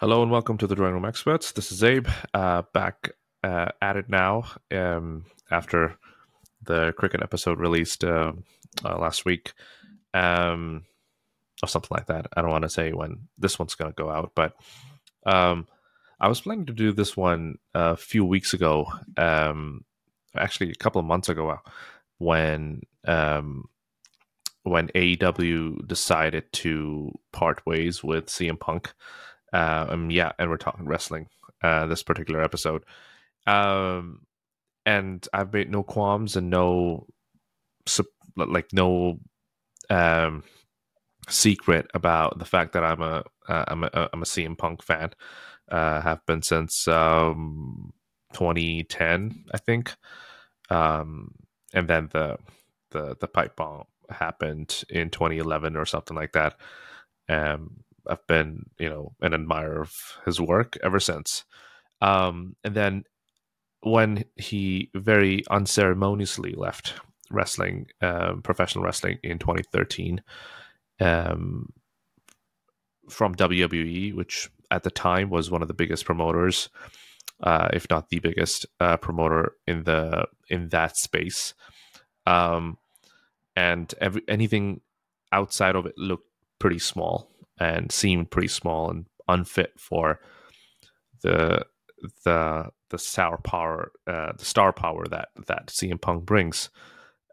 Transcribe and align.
Hello 0.00 0.22
and 0.22 0.30
welcome 0.30 0.58
to 0.58 0.66
the 0.66 0.74
Drawing 0.74 0.92
Room 0.92 1.04
Experts. 1.04 1.52
This 1.52 1.72
is 1.72 1.80
Zaib, 1.80 2.10
uh, 2.34 2.62
back 2.74 3.12
uh, 3.42 3.68
at 3.80 3.96
it 3.96 4.10
now 4.10 4.44
um, 4.70 5.24
after 5.50 5.98
the 6.62 6.92
cricket 6.96 7.22
episode 7.22 7.58
released 7.58 8.04
uh, 8.04 8.32
uh 8.84 8.98
last 8.98 9.24
week, 9.24 9.52
um, 10.14 10.84
or 11.62 11.68
something 11.68 11.90
like 11.90 12.06
that. 12.06 12.26
I 12.36 12.42
don't 12.42 12.50
want 12.50 12.62
to 12.62 12.70
say 12.70 12.92
when 12.92 13.28
this 13.38 13.58
one's 13.58 13.74
going 13.74 13.90
to 13.90 14.02
go 14.02 14.10
out, 14.10 14.32
but 14.34 14.54
um, 15.26 15.66
I 16.20 16.28
was 16.28 16.40
planning 16.40 16.66
to 16.66 16.72
do 16.72 16.92
this 16.92 17.16
one 17.16 17.58
a 17.74 17.96
few 17.96 18.24
weeks 18.24 18.54
ago, 18.54 18.86
um, 19.16 19.84
actually 20.36 20.70
a 20.70 20.74
couple 20.74 20.98
of 21.00 21.06
months 21.06 21.28
ago, 21.28 21.58
when 22.18 22.82
um, 23.06 23.68
when 24.62 24.88
AEW 24.88 25.86
decided 25.86 26.52
to 26.52 27.12
part 27.32 27.64
ways 27.66 28.02
with 28.02 28.26
CM 28.26 28.58
Punk. 28.58 28.92
Uh, 29.52 29.86
um, 29.88 30.10
yeah, 30.10 30.32
and 30.38 30.50
we're 30.50 30.56
talking 30.58 30.86
wrestling 30.86 31.28
uh, 31.62 31.86
this 31.86 32.02
particular 32.02 32.42
episode. 32.42 32.84
Um, 33.46 34.26
and 34.84 35.26
I've 35.32 35.52
made 35.52 35.70
no 35.70 35.82
qualms 35.82 36.36
and 36.36 36.50
no 36.50 37.06
like 38.46 38.72
no 38.72 39.18
um 39.90 40.42
secret 41.28 41.90
about 41.94 42.38
the 42.38 42.44
fact 42.44 42.72
that 42.72 42.84
I'm 42.84 43.02
a 43.02 43.24
uh, 43.48 43.64
a 43.68 44.08
I'm 44.12 44.22
a 44.22 44.26
CM 44.26 44.56
Punk 44.56 44.82
fan. 44.82 45.10
Uh, 45.70 46.00
have 46.00 46.24
been 46.26 46.40
since 46.40 46.88
um 46.88 47.92
2010, 48.32 49.44
I 49.52 49.58
think. 49.58 49.94
Um, 50.70 51.34
and 51.74 51.88
then 51.88 52.08
the 52.12 52.38
the 52.90 53.16
the 53.20 53.28
pipe 53.28 53.56
bomb 53.56 53.84
happened 54.10 54.84
in 54.88 55.10
2011 55.10 55.76
or 55.76 55.84
something 55.84 56.16
like 56.16 56.32
that. 56.32 56.56
Um, 57.28 57.84
I've 58.08 58.26
been, 58.26 58.70
you 58.78 58.88
know, 58.88 59.12
an 59.20 59.34
admirer 59.34 59.82
of 59.82 59.94
his 60.24 60.40
work 60.40 60.78
ever 60.82 60.98
since. 60.98 61.44
Um, 62.00 62.56
and 62.64 62.74
then 62.74 63.04
when 63.82 64.24
he 64.36 64.90
very 64.94 65.44
unceremoniously 65.50 66.54
left 66.54 66.94
wrestling, 67.30 67.86
um, 68.00 68.42
professional 68.42 68.84
wrestling 68.84 69.18
in 69.22 69.38
2013, 69.38 70.22
um, 71.00 71.72
from 73.08 73.34
WWE, 73.34 74.14
which 74.14 74.50
at 74.70 74.82
the 74.82 74.90
time 74.90 75.30
was 75.30 75.50
one 75.50 75.62
of 75.62 75.68
the 75.68 75.74
biggest 75.74 76.04
promoters, 76.04 76.68
uh, 77.42 77.68
if 77.72 77.86
not 77.90 78.08
the 78.08 78.18
biggest 78.18 78.66
uh, 78.80 78.96
promoter 78.96 79.52
in 79.66 79.84
the 79.84 80.26
in 80.50 80.68
that 80.68 80.96
space. 80.96 81.54
Um, 82.26 82.78
and 83.56 83.92
every, 84.00 84.22
anything 84.28 84.80
outside 85.32 85.74
of 85.76 85.86
it 85.86 85.96
looked 85.96 86.28
pretty 86.58 86.78
small 86.78 87.30
and 87.58 87.90
seemed 87.90 88.30
pretty 88.30 88.48
small 88.48 88.90
and 88.90 89.06
unfit 89.28 89.72
for 89.78 90.20
the 91.22 91.64
the 92.24 92.70
the 92.90 92.98
sour 92.98 93.38
power, 93.38 93.92
uh, 94.06 94.32
the 94.36 94.44
star 94.44 94.72
power 94.72 95.06
that 95.08 95.28
that 95.46 95.66
CM 95.66 96.00
Punk 96.00 96.24
brings. 96.24 96.70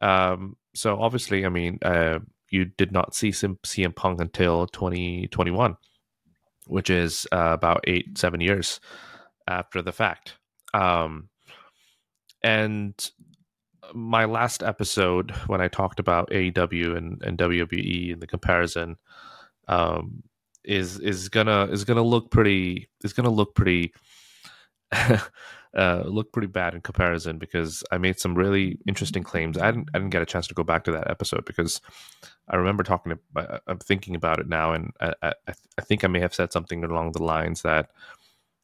Um, 0.02 0.58
so 0.74 1.00
obviously, 1.00 1.46
I 1.46 1.50
mean, 1.50 1.80
uh, 1.82 2.20
you 2.50 2.66
did 2.66 2.92
not 2.92 3.16
see 3.16 3.30
CM 3.30 3.96
Punk 3.96 4.22
until 4.22 4.68
2021, 4.68 5.78
which 6.68 6.90
is 6.90 7.28
uh, 7.32 7.52
about 7.54 7.84
eight 7.88 8.18
seven 8.18 8.42
years 8.42 8.80
after 9.48 9.82
the 9.82 9.92
fact. 9.92 10.38
Um, 10.74 11.30
and 12.44 12.94
my 13.94 14.26
last 14.26 14.64
episode 14.64 15.32
when 15.48 15.62
I 15.62 15.68
talked 15.68 16.00
about 16.00 16.30
AEW 16.30 16.98
and, 16.98 17.22
and 17.24 17.38
WWE 17.38 18.14
and 18.14 18.22
the 18.22 18.28
comparison 18.28 18.98
um, 19.68 20.24
is 20.64 21.00
is 21.00 21.30
gonna 21.30 21.68
is 21.68 21.84
gonna 21.84 22.04
look 22.04 22.32
pretty 22.32 22.90
is 23.04 23.14
gonna 23.14 23.30
look 23.30 23.56
pretty 23.56 23.94
uh, 25.76 26.04
look 26.06 26.32
pretty 26.32 26.48
bad 26.48 26.74
in 26.74 26.82
comparison 26.82 27.38
because 27.38 27.84
I 27.92 27.98
made 27.98 28.20
some 28.20 28.36
really 28.36 28.80
interesting 28.88 29.24
claims. 29.24 29.58
I 29.58 29.72
didn't 29.72 29.90
I 29.94 30.00
didn't 30.00 30.12
get 30.12 30.22
a 30.22 30.26
chance 30.26 30.48
to 30.48 30.54
go 30.54 30.64
back 30.64 30.84
to 30.86 30.92
that 30.94 31.10
episode 31.10 31.46
because 31.46 31.82
I 32.48 32.56
remember 32.56 32.84
talking 32.84 33.14
to 33.14 33.42
uh, 33.42 33.60
I'm 33.68 33.80
thinking 33.80 34.16
about 34.16 34.40
it 34.40 34.48
now 34.48 34.74
and 34.74 34.92
I, 35.00 35.14
I, 35.22 35.34
I 35.78 35.82
think 35.82 36.04
I 36.04 36.08
may 36.08 36.20
have 36.20 36.34
said 36.34 36.54
something 36.54 36.84
along 36.84 37.12
the 37.12 37.24
lines 37.24 37.62
that 37.64 37.90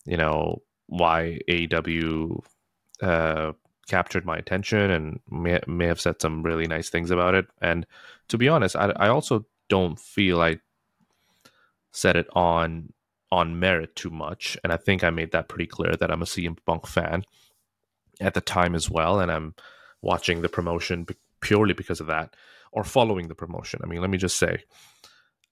you 0.05 0.17
know 0.17 0.61
why 0.88 1.39
AEW 1.49 2.44
uh, 3.01 3.51
captured 3.88 4.25
my 4.25 4.38
attention 4.38 4.91
and 4.91 5.19
may, 5.29 5.59
may 5.67 5.88
have 5.88 5.99
said 5.99 6.22
some 6.22 6.43
really 6.43 6.67
nice 6.67 6.89
things 6.89 7.11
about 7.11 7.35
it. 7.35 7.45
And 7.61 7.85
to 8.29 8.38
be 8.38 8.47
honest, 8.47 8.75
I, 8.75 8.91
I 8.95 9.09
also 9.09 9.45
don't 9.69 9.99
feel 9.99 10.41
I 10.41 10.59
said 11.91 12.16
it 12.16 12.28
on 12.33 12.93
on 13.31 13.59
merit 13.59 13.95
too 13.95 14.09
much, 14.09 14.57
and 14.63 14.73
I 14.73 14.77
think 14.77 15.03
I 15.03 15.09
made 15.09 15.31
that 15.31 15.47
pretty 15.47 15.67
clear 15.67 15.95
that 15.95 16.11
I'm 16.11 16.21
a 16.21 16.25
CM 16.25 16.57
Punk 16.65 16.85
fan 16.85 17.23
at 18.19 18.33
the 18.33 18.41
time 18.41 18.75
as 18.75 18.89
well, 18.89 19.19
and 19.19 19.31
I'm 19.31 19.55
watching 20.01 20.41
the 20.41 20.49
promotion 20.49 21.05
purely 21.41 21.73
because 21.73 21.99
of 21.99 22.07
that, 22.07 22.35
or 22.71 22.83
following 22.83 23.27
the 23.27 23.35
promotion. 23.35 23.79
I 23.83 23.87
mean, 23.87 24.01
let 24.01 24.09
me 24.09 24.17
just 24.17 24.37
say, 24.37 24.63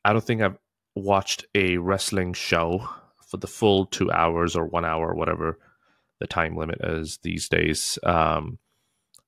I 0.03 0.13
don't 0.13 0.23
think 0.23 0.41
I've 0.41 0.57
watched 0.95 1.45
a 1.55 1.77
wrestling 1.77 2.33
show 2.33 2.87
for 3.27 3.37
the 3.37 3.47
full 3.47 3.85
two 3.85 4.11
hours 4.11 4.55
or 4.55 4.65
one 4.65 4.85
hour, 4.85 5.11
or 5.11 5.15
whatever 5.15 5.57
the 6.19 6.27
time 6.27 6.57
limit 6.57 6.79
is 6.83 7.19
these 7.23 7.47
days, 7.47 7.97
um, 8.03 8.59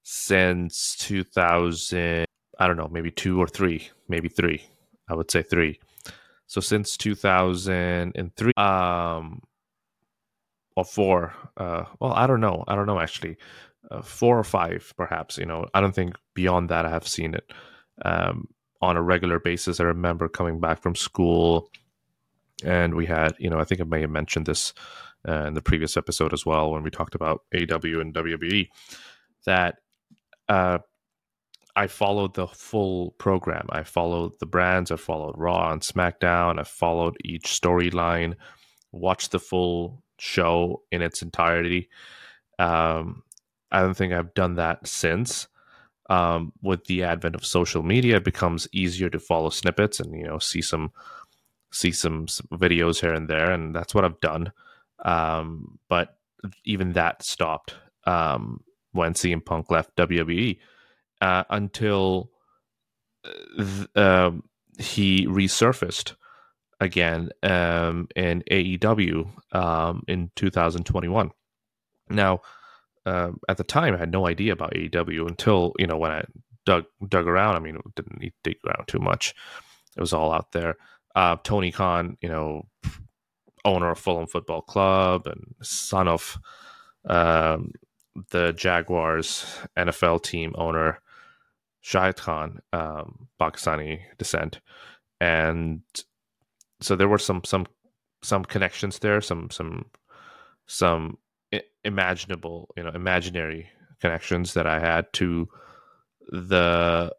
since 0.04 0.96
2000. 1.00 2.26
I 2.60 2.68
don't 2.68 2.78
know, 2.78 2.90
maybe 2.92 3.12
two 3.12 3.42
or 3.42 3.48
three, 3.48 3.90
maybe 4.08 4.28
three. 4.28 4.64
I 5.10 5.16
would 5.16 5.32
say 5.32 5.42
three. 5.42 5.80
So 6.52 6.60
since 6.60 6.98
2003, 6.98 8.52
um, 8.58 9.42
or 10.76 10.84
four, 10.84 11.34
uh, 11.56 11.86
well, 12.02 12.12
I 12.12 12.28
don't 12.28 12.42
know. 12.42 12.66
I 12.68 12.76
don't 12.76 12.88
know 12.88 13.00
actually. 13.00 13.38
Uh, 13.90 14.02
four 14.02 14.38
or 14.38 14.44
five, 14.44 14.94
perhaps. 14.98 15.38
You 15.38 15.46
know, 15.46 15.68
I 15.74 15.80
don't 15.80 15.96
think 15.96 16.18
beyond 16.34 16.68
that 16.68 16.86
I 16.86 16.90
have 16.90 17.08
seen 17.08 17.36
it 17.36 17.50
um, 18.04 18.50
on 18.82 18.98
a 18.98 19.02
regular 19.02 19.40
basis. 19.40 19.80
I 19.80 19.86
remember 19.86 20.28
coming 20.28 20.60
back 20.60 20.82
from 20.82 20.94
school, 20.94 21.70
and 22.66 22.96
we 22.96 23.06
had, 23.06 23.34
you 23.40 23.50
know, 23.50 23.58
I 23.58 23.64
think 23.64 23.80
I 23.80 23.86
may 23.86 24.02
have 24.02 24.10
mentioned 24.10 24.46
this 24.46 24.74
uh, 25.26 25.46
in 25.46 25.54
the 25.54 25.62
previous 25.62 25.96
episode 25.96 26.34
as 26.34 26.46
well 26.46 26.72
when 26.72 26.84
we 26.84 26.90
talked 26.90 27.16
about 27.16 27.44
AW 27.56 28.02
and 28.02 28.14
WWE 28.14 28.68
that 29.46 29.76
uh, 30.50 30.80
I 31.76 31.88
followed 31.88 32.34
the 32.34 32.48
full 32.48 33.12
program. 33.12 33.68
I 33.70 33.84
followed 33.84 34.34
the 34.40 34.46
brands. 34.46 34.92
I 34.92 34.98
followed 34.98 35.36
Raw 35.38 35.72
and 35.72 35.82
SmackDown. 35.82 36.60
I 36.60 36.64
followed 36.64 37.18
each 37.24 37.46
storyline, 37.46 38.36
watched 38.92 39.32
the 39.32 39.40
full 39.40 40.04
show 40.18 40.84
in 40.92 41.02
its 41.02 41.22
entirety. 41.22 41.90
Um, 42.60 43.24
I 43.72 43.82
don't 43.82 43.96
think 43.96 44.14
I've 44.14 44.34
done 44.34 44.56
that 44.56 44.86
since. 44.88 45.48
Um, 46.10 46.52
with 46.62 46.86
the 46.86 47.04
advent 47.04 47.36
of 47.36 47.46
social 47.46 47.84
media, 47.84 48.18
it 48.18 48.26
becomes 48.26 48.68
easier 48.74 49.10
to 49.10 49.20
follow 49.20 49.50
snippets 49.50 50.02
and 50.02 50.14
you 50.14 50.26
know 50.26 50.40
see 50.40 50.62
some 50.62 50.92
see 51.72 51.94
some, 51.94 52.28
some 52.28 52.48
videos 52.52 53.00
here 53.00 53.14
and 53.14 53.30
there, 53.30 53.52
and 53.52 53.74
that's 53.74 53.96
what 53.96 54.04
I've 54.04 54.20
done. 54.20 54.52
Um, 55.06 55.80
but 55.88 56.18
even 56.66 56.94
that 56.94 57.24
stopped 57.24 57.76
um, 58.06 58.62
when 58.92 59.14
CM 59.14 59.44
Punk 59.46 59.72
left 59.72 59.96
WWE 59.96 60.60
uh, 61.22 61.44
until 61.50 62.32
uh, 63.96 64.32
he 64.80 65.28
resurfaced 65.28 66.16
again 66.80 67.30
um, 67.44 68.08
in 68.16 68.44
AEW 68.52 69.30
um, 69.56 70.04
in 70.08 70.32
2021. 70.36 71.32
Now, 72.10 72.42
uh, 73.06 73.32
at 73.48 73.58
the 73.58 73.64
time, 73.64 73.94
I 73.94 73.98
had 73.98 74.12
no 74.12 74.28
idea 74.28 74.54
about 74.54 74.74
AEW 74.74 75.28
until 75.28 75.74
you 75.80 75.88
know 75.88 75.98
when 75.98 76.12
I 76.12 76.24
dug 76.66 76.86
dug 77.08 77.28
around. 77.28 77.56
I 77.56 77.60
mean, 77.60 77.76
it 77.76 77.96
didn't 77.96 78.20
need 78.20 78.34
to 78.44 78.52
dig 78.52 78.58
around 78.66 78.88
too 78.88 79.00
much; 79.00 79.34
it 79.96 80.02
was 80.02 80.14
all 80.14 80.34
out 80.34 80.52
there. 80.52 80.76
Uh, 81.16 81.38
Tony 81.44 81.72
Khan, 81.72 82.18
you 82.22 82.30
know, 82.30 82.68
owner 83.66 83.92
of 83.92 84.00
Fulham 84.00 84.28
Football 84.28 84.62
Club 84.62 85.28
and 85.28 85.56
son 85.62 86.08
of 86.08 86.38
um, 87.06 87.72
the 88.30 88.54
Jaguars 88.54 89.46
NFL 89.78 90.24
team 90.24 90.54
owner 90.58 91.00
Shahid 91.84 92.18
Khan, 92.18 92.60
um, 92.74 93.28
Pakistani 93.40 94.02
descent, 94.18 94.60
and 95.20 95.82
so 96.80 96.96
there 96.96 97.08
were 97.08 97.18
some 97.18 97.44
some 97.46 97.66
some 98.24 98.46
connections 98.46 99.00
there, 99.00 99.22
some 99.22 99.50
some 99.50 99.86
some 100.68 101.18
imaginable, 101.84 102.74
you 102.78 102.84
know, 102.84 102.92
imaginary 102.94 103.70
connections 104.00 104.54
that 104.54 104.68
I 104.68 104.80
had 104.80 105.12
to 105.14 105.48
the 106.30 107.14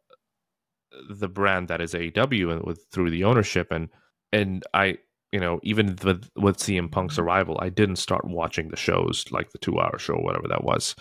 the 1.08 1.28
brand 1.28 1.68
that 1.68 1.80
is 1.80 1.94
AEW 1.94 2.52
and 2.52 2.62
with 2.64 2.84
through 2.92 3.10
the 3.10 3.24
ownership. 3.24 3.70
And 3.70 3.88
and 4.32 4.64
I 4.74 4.98
you 5.32 5.40
know 5.40 5.60
even 5.62 5.98
with 6.02 6.28
with 6.36 6.58
CM 6.58 6.90
Punk's 6.90 7.18
arrival, 7.18 7.58
I 7.60 7.68
didn't 7.68 7.96
start 7.96 8.24
watching 8.24 8.68
the 8.68 8.76
shows 8.76 9.24
like 9.30 9.50
the 9.52 9.58
two 9.58 9.78
hour 9.78 9.98
show, 9.98 10.16
whatever 10.16 10.48
that 10.48 10.64
was, 10.64 10.94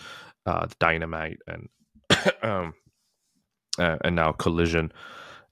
uh, 0.46 0.66
Dynamite 0.78 1.38
and 1.46 1.68
um, 2.42 2.74
uh, 3.78 3.96
and 4.04 4.16
now 4.16 4.32
Collision 4.32 4.92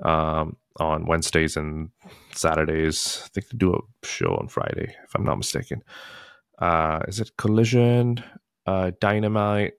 um, 0.04 0.56
on 0.78 1.06
Wednesdays 1.06 1.56
and 1.56 1.90
Saturdays. 2.32 3.22
I 3.24 3.28
think 3.28 3.48
they 3.48 3.58
do 3.58 3.74
a 3.74 4.06
show 4.06 4.36
on 4.36 4.48
Friday, 4.48 4.94
if 5.04 5.14
I'm 5.14 5.24
not 5.24 5.38
mistaken. 5.38 5.82
Uh, 6.58 7.00
is 7.08 7.20
it 7.20 7.36
Collision, 7.36 8.22
uh, 8.66 8.92
Dynamite, 9.00 9.74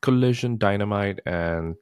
Collision, 0.00 0.58
Dynamite, 0.58 1.20
and 1.26 1.76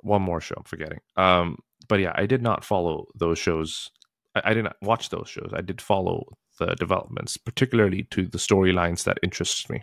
one 0.00 0.22
more 0.22 0.40
show 0.40 0.54
I'm 0.58 0.64
forgetting. 0.64 1.00
Um, 1.16 1.58
but 1.88 2.00
yeah, 2.00 2.12
I 2.14 2.26
did 2.26 2.42
not 2.42 2.64
follow 2.64 3.06
those 3.14 3.38
shows. 3.38 3.90
I, 4.34 4.42
I 4.46 4.54
did 4.54 4.64
not 4.64 4.76
watch 4.82 5.10
those 5.10 5.28
shows. 5.28 5.50
I 5.54 5.60
did 5.60 5.80
follow 5.80 6.36
the 6.58 6.74
developments, 6.74 7.36
particularly 7.36 8.04
to 8.10 8.26
the 8.26 8.38
storylines 8.38 9.04
that 9.04 9.18
interest 9.22 9.70
me. 9.70 9.82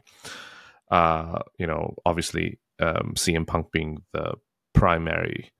Uh, 0.89 1.39
you 1.57 1.67
know, 1.67 1.95
obviously, 2.05 2.59
um, 2.79 3.13
CM 3.15 3.45
Punk 3.45 3.71
being 3.71 4.03
the 4.13 4.33
primary 4.81 5.51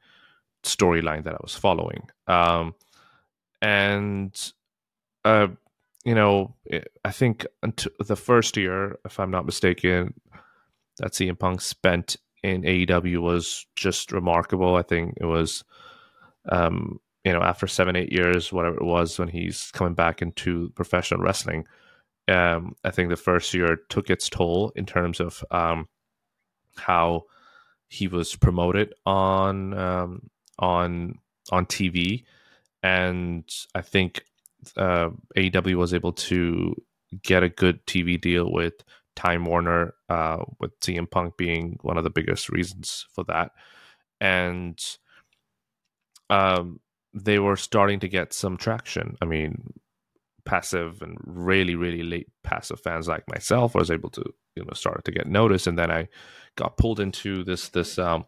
storyline 0.63 1.23
that 1.23 1.35
I 1.35 1.44
was 1.44 1.53
following. 1.53 2.09
Um, 2.25 2.73
and, 3.62 4.33
uh, 5.23 5.50
you 6.03 6.15
know, 6.15 6.56
I 7.06 7.12
think 7.12 7.45
until 7.62 7.91
the 8.00 8.15
first 8.15 8.57
year, 8.57 8.97
if 9.06 9.19
I'm 9.19 9.29
not 9.29 9.45
mistaken, 9.45 10.15
that 10.97 11.12
CM 11.12 11.38
Punk 11.38 11.62
spent 11.62 12.18
in 12.41 12.63
AEW 12.63 13.21
was 13.21 13.68
just 13.75 14.12
remarkable. 14.12 14.75
I 14.75 14.81
think 14.81 15.13
it 15.21 15.25
was, 15.25 15.63
um, 16.50 17.00
you 17.24 17.31
know, 17.31 17.44
after 17.44 17.67
seven, 17.67 17.95
eight 17.95 18.12
years, 18.12 18.51
whatever 18.51 18.77
it 18.77 18.85
was, 18.85 19.19
when 19.19 19.27
he's 19.27 19.69
coming 19.71 19.94
back 19.94 20.24
into 20.24 20.71
professional 20.74 21.21
wrestling, 21.21 21.65
um, 22.27 22.75
I 22.83 22.89
think 22.89 23.09
the 23.09 23.15
first 23.15 23.53
year 23.53 23.77
took 23.89 24.09
its 24.09 24.29
toll 24.29 24.71
in 24.75 24.88
terms 24.88 25.19
of 25.19 25.44
um, 25.51 25.88
how 26.75 27.25
he 27.91 28.07
was 28.07 28.38
promoted 28.38 28.93
on 29.05 29.73
um, 29.77 30.29
on 30.57 31.19
on 31.51 31.65
TV, 31.65 32.23
and 32.81 33.43
I 33.75 33.81
think 33.81 34.23
uh, 34.77 35.09
AEW 35.35 35.75
was 35.75 35.93
able 35.93 36.13
to 36.13 36.73
get 37.21 37.43
a 37.43 37.49
good 37.49 37.85
TV 37.85 38.19
deal 38.19 38.49
with 38.49 38.75
Time 39.17 39.43
Warner, 39.43 39.93
uh, 40.07 40.38
with 40.57 40.79
CM 40.79 41.11
Punk 41.11 41.35
being 41.35 41.79
one 41.81 41.97
of 41.97 42.05
the 42.05 42.09
biggest 42.09 42.47
reasons 42.47 43.05
for 43.13 43.25
that, 43.25 43.51
and 44.21 44.81
um, 46.29 46.79
they 47.13 47.39
were 47.39 47.57
starting 47.57 47.99
to 47.99 48.07
get 48.07 48.31
some 48.31 48.55
traction. 48.55 49.17
I 49.21 49.25
mean, 49.25 49.73
passive 50.45 51.01
and 51.01 51.17
really, 51.25 51.75
really 51.75 52.03
late 52.03 52.29
passive 52.41 52.79
fans 52.79 53.09
like 53.09 53.29
myself 53.29 53.75
was 53.75 53.91
able 53.91 54.11
to, 54.11 54.23
you 54.56 54.63
know, 54.63 54.74
started 54.74 55.06
to 55.06 55.12
get 55.12 55.27
noticed, 55.27 55.68
and 55.68 55.77
then 55.77 55.92
I 55.92 56.07
got 56.56 56.77
pulled 56.77 57.00
into 57.00 57.44
this 57.44 57.69
this 57.69 57.98
um, 57.98 58.25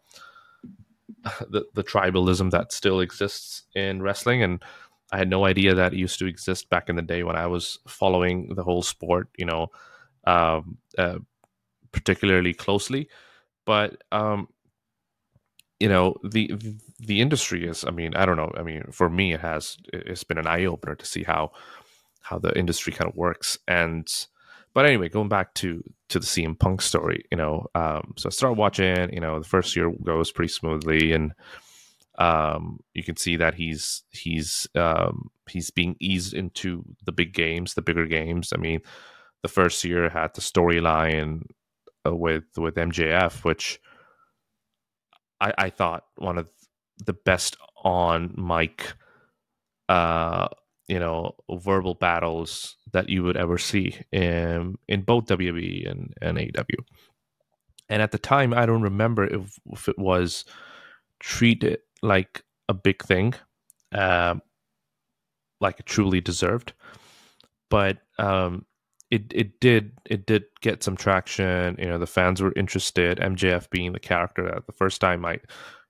the 1.50 1.66
the 1.74 1.84
tribalism 1.84 2.52
that 2.52 2.72
still 2.72 3.00
exists 3.00 3.64
in 3.75 4.02
wrestling, 4.02 4.44
and 4.44 4.64
I 5.12 5.18
had 5.18 5.30
no 5.30 5.46
idea 5.46 5.75
that 5.75 5.94
it 5.94 6.00
used 6.00 6.20
to 6.20 6.25
exist 6.25 6.70
back 6.70 6.90
in 6.90 6.96
the 6.96 7.02
day 7.02 7.24
when 7.24 7.36
I 7.36 7.48
was 7.48 7.80
following 7.88 8.56
the 8.56 8.64
whole 8.64 8.81
sport, 8.81 9.30
you 9.38 9.46
know, 9.46 9.68
um, 10.25 10.78
uh, 10.98 11.20
particularly 11.92 12.54
closely. 12.54 13.10
But 13.66 14.04
um, 14.12 14.48
you 15.80 15.90
know, 15.90 16.16
the 16.24 16.56
the 17.00 17.22
industry 17.22 17.68
is. 17.68 17.84
I 17.84 17.92
mean, 17.92 18.16
I 18.16 18.25
don't 18.25 18.38
know. 18.38 18.52
I 18.58 18.64
mean, 18.64 18.86
for 18.92 19.10
me, 19.10 19.34
it 19.34 19.42
has 19.42 19.78
it's 19.92 20.24
been 20.24 20.38
an 20.38 20.48
eye 20.48 20.66
opener 20.66 20.96
to 20.96 21.06
see 21.06 21.24
how 21.24 21.52
how 22.22 22.40
the 22.40 22.58
industry 22.58 22.94
kind 22.94 23.10
of 23.10 23.18
works 23.18 23.58
and 23.68 24.08
but 24.74 24.86
anyway, 24.86 25.10
going 25.10 25.30
back 25.30 25.54
to 25.56 25.84
to 26.10 26.20
the 26.20 26.25
CM 26.25 26.58
Punk 26.58 26.81
story, 26.81 27.25
you 27.31 27.38
know, 27.38 27.68
um, 27.75 28.14
so 28.18 28.28
I 28.28 28.30
start 28.31 28.58
watching. 28.58 29.14
You 29.14 29.20
know, 29.20 29.40
the 29.40 29.48
first 29.48 29.75
year 29.75 29.92
goes 30.04 30.31
pretty 30.31 30.52
smoothly, 30.52 31.12
and 31.14 31.34
um, 32.18 32.80
you 32.94 33.04
can 33.04 33.16
see 33.16 33.36
that 33.38 33.56
he's 33.56 34.04
he's 34.10 34.68
um, 34.75 35.30
he's 35.50 35.72
being 35.72 35.96
eased 36.00 36.34
into 36.34 36.84
the 37.06 37.12
big 37.12 37.34
games, 37.34 37.74
the 37.74 37.81
bigger 37.81 38.06
games. 38.06 38.52
I 38.54 38.58
mean, 38.58 38.81
the 39.44 39.48
first 39.48 39.84
year 39.84 40.10
had 40.10 40.34
the 40.34 40.42
storyline 40.42 41.44
uh, 42.06 42.16
with 42.16 42.46
with 42.58 42.75
MJF, 42.75 43.44
which 43.44 43.80
I, 45.40 45.54
I 45.58 45.70
thought 45.70 46.06
one 46.16 46.38
of 46.38 46.50
the 47.06 47.14
best 47.14 47.58
on 47.84 48.34
mic 48.38 48.94
uh 49.90 50.48
you 50.88 51.00
know 51.00 51.36
verbal 51.50 51.96
battles 51.96 52.78
that 52.92 53.10
you 53.10 53.24
would 53.24 53.38
ever 53.38 53.58
see 53.58 53.98
in 54.12 54.78
in 54.88 55.02
both 55.02 55.26
WWE 55.26 55.90
and, 55.90 56.14
and 56.22 56.38
AEW. 56.38 56.86
And 57.90 58.02
at 58.02 58.12
the 58.12 58.18
time, 58.18 58.54
I 58.54 58.66
don't 58.66 58.82
remember 58.82 59.26
if, 59.26 59.60
if 59.72 59.88
it 59.88 60.00
was 60.00 60.46
treated 61.20 61.80
like 62.02 62.44
a 62.70 62.74
big 62.74 63.04
thing, 63.04 63.34
uh, 63.94 64.36
like 65.60 65.80
it 65.80 65.86
truly 65.86 66.22
deserved. 66.22 66.74
But 67.70 68.00
um, 68.18 68.66
it 69.12 69.32
it 69.34 69.60
did 69.60 69.94
it 70.06 70.26
did 70.26 70.46
get 70.62 70.84
some 70.84 70.98
traction. 70.98 71.76
You 71.80 71.88
know, 71.88 71.98
the 71.98 72.08
fans 72.08 72.42
were 72.42 72.54
interested. 72.56 73.20
MJF 73.20 73.70
being 73.70 73.94
the 73.94 74.00
character 74.00 74.44
that 74.44 74.66
the 74.66 74.74
first 74.74 75.02
time 75.02 75.26
I, 75.26 75.34
you 75.34 75.40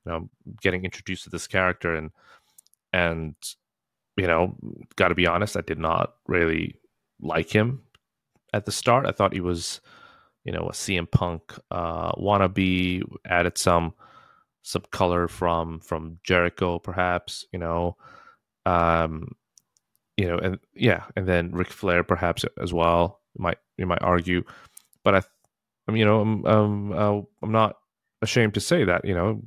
know, 0.06 0.30
getting 0.62 0.86
introduced 0.86 1.24
to 1.26 1.30
this 1.30 1.48
character 1.48 1.96
and 1.96 2.12
and 2.92 3.36
you 4.18 4.28
know, 4.28 4.56
got 4.96 5.10
to 5.10 5.16
be 5.16 5.28
honest, 5.28 5.58
I 5.58 5.62
did 5.62 5.80
not 5.80 6.16
really 6.28 6.76
like 7.22 7.50
him 7.50 7.82
at 8.54 8.66
the 8.66 8.72
start. 8.72 9.06
I 9.06 9.12
thought 9.12 9.34
he 9.34 9.42
was, 9.42 9.82
you 10.44 10.52
know, 10.52 10.68
a 10.68 10.72
CM 10.72 11.10
Punk 11.10 11.54
uh, 11.72 12.12
wannabe. 12.14 13.04
Added 13.26 13.58
some 13.58 13.94
some 14.62 14.84
color 14.92 15.28
from 15.28 15.80
from 15.80 16.20
Jericho, 16.24 16.80
perhaps. 16.80 17.46
You 17.52 17.60
know, 17.60 17.98
um, 18.66 19.36
you 20.18 20.28
know, 20.28 20.38
and 20.38 20.60
yeah, 20.76 21.06
and 21.16 21.28
then 21.28 21.52
Ric 21.52 21.70
Flair, 21.70 22.04
perhaps 22.04 22.46
as 22.62 22.74
well. 22.74 23.22
You 23.36 23.44
might 23.44 23.58
you 23.78 23.86
might 23.86 24.04
argue, 24.04 24.44
but 25.04 25.16
I, 25.16 25.22
I 25.88 25.92
mean, 25.92 26.00
you 26.02 26.06
know, 26.06 26.22
I'm 26.22 26.92
uh, 26.94 27.22
I'm 27.42 27.52
not 27.52 27.78
ashamed 28.24 28.54
to 28.56 28.60
say 28.60 28.84
that 28.86 29.06
you 29.06 29.14
know 29.14 29.42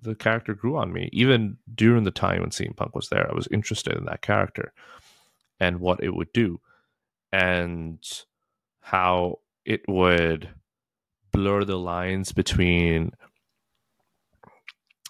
the 0.00 0.14
character 0.14 0.54
grew 0.54 0.76
on 0.76 0.92
me 0.92 1.10
even 1.12 1.56
during 1.74 2.04
the 2.04 2.10
time 2.10 2.40
when 2.40 2.50
CM 2.50 2.76
Punk 2.76 2.94
was 2.94 3.08
there. 3.08 3.28
I 3.30 3.34
was 3.34 3.48
interested 3.50 3.96
in 3.96 4.04
that 4.06 4.22
character 4.22 4.72
and 5.58 5.80
what 5.80 6.02
it 6.02 6.14
would 6.14 6.32
do, 6.32 6.60
and 7.32 7.98
how 8.80 9.40
it 9.64 9.82
would 9.88 10.48
blur 11.32 11.64
the 11.64 11.78
lines 11.78 12.32
between 12.32 13.12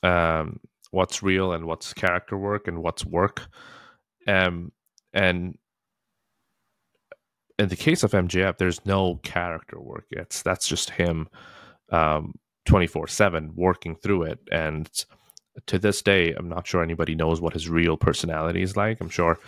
um, 0.03 0.59
what's 0.91 1.23
real 1.23 1.53
and 1.53 1.67
what's 1.67 1.95
character 1.95 2.37
work 2.37 2.67
and 2.67 2.83
what's 2.83 3.05
work. 3.05 3.47
Um, 4.27 4.73
and 5.13 5.57
in 7.59 7.69
the 7.69 7.77
case 7.77 8.03
of 8.03 8.13
MJF, 8.13 8.59
there's 8.59 8.85
no 8.87 9.17
character 9.23 9.79
work. 9.79 10.07
It's 10.11 10.43
that's 10.43 10.67
just 10.67 10.91
him 10.91 11.29
um, 11.91 12.35
24 12.71 13.09
7 13.09 13.53
working 13.57 13.97
through 13.97 14.23
it. 14.23 14.39
And 14.53 14.89
to 15.67 15.77
this 15.77 16.03
day, 16.03 16.33
I'm 16.33 16.49
not 16.49 16.69
sure 16.69 16.85
anybody 16.85 17.17
knows 17.17 17.41
what 17.41 17.55
his 17.55 17.69
real 17.69 17.97
personality 17.97 18.63
is 18.63 18.77
like. 18.77 19.01
I'm 19.01 19.09
sure, 19.09 19.41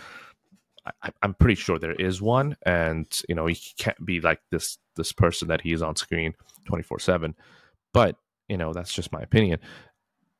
I, 1.01 1.09
am 1.23 1.33
pretty 1.33 1.55
sure 1.55 1.79
there 1.79 1.93
is 1.93 2.21
one. 2.21 2.57
And, 2.65 3.07
you 3.29 3.33
know, 3.33 3.45
he 3.45 3.57
can't 3.77 4.05
be 4.05 4.19
like 4.19 4.41
this, 4.51 4.77
this 4.97 5.13
person 5.13 5.47
that 5.47 5.61
he 5.61 5.71
is 5.71 5.81
on 5.81 5.95
screen 5.95 6.33
24 6.65 6.99
7. 6.99 7.33
But, 7.93 8.17
you 8.49 8.57
know, 8.57 8.73
that's 8.73 8.93
just 8.93 9.13
my 9.13 9.21
opinion. 9.21 9.59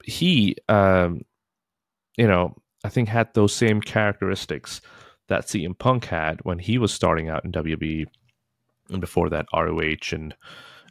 He, 0.04 0.58
um, 0.68 1.22
you 2.18 2.28
know, 2.28 2.54
I 2.84 2.90
think 2.90 3.08
had 3.08 3.34
those 3.34 3.56
same 3.56 3.80
characteristics 3.80 4.82
that 5.30 5.46
CM 5.46 5.80
Punk 5.80 6.04
had 6.04 6.42
when 6.44 6.60
he 6.60 6.78
was 6.78 6.94
starting 6.94 7.30
out 7.30 7.46
in 7.46 7.54
WWE 7.54 8.08
and 8.90 9.00
before 9.00 9.30
that 9.30 9.46
ROH 9.54 10.12
and 10.12 10.36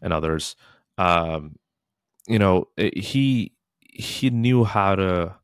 and 0.01 0.15
others. 0.15 0.57
Um, 0.97 1.57
you 2.27 2.39
know 2.39 2.69
eh, 2.79 2.91
he 2.95 3.53
he 3.81 4.31
knew 4.31 4.65
how 4.65 4.95
to 4.95 5.35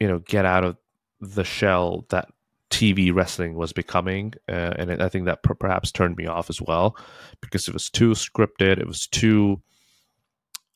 you 0.00 0.08
know 0.08 0.18
get 0.20 0.44
out 0.44 0.64
of 0.64 0.76
the 1.20 1.44
shell 1.44 2.06
that 2.10 2.28
TV 2.70 3.14
wrestling 3.14 3.54
was 3.54 3.72
becoming, 3.72 4.34
uh, 4.48 4.74
and 4.76 5.02
I 5.02 5.08
think 5.08 5.26
that 5.26 5.42
per- 5.42 5.54
perhaps 5.54 5.92
turned 5.92 6.16
me 6.16 6.26
off 6.26 6.50
as 6.50 6.60
well 6.60 6.96
because 7.40 7.68
it 7.68 7.74
was 7.74 7.88
too 7.88 8.12
scripted, 8.12 8.78
it 8.78 8.86
was 8.86 9.06
too 9.06 9.62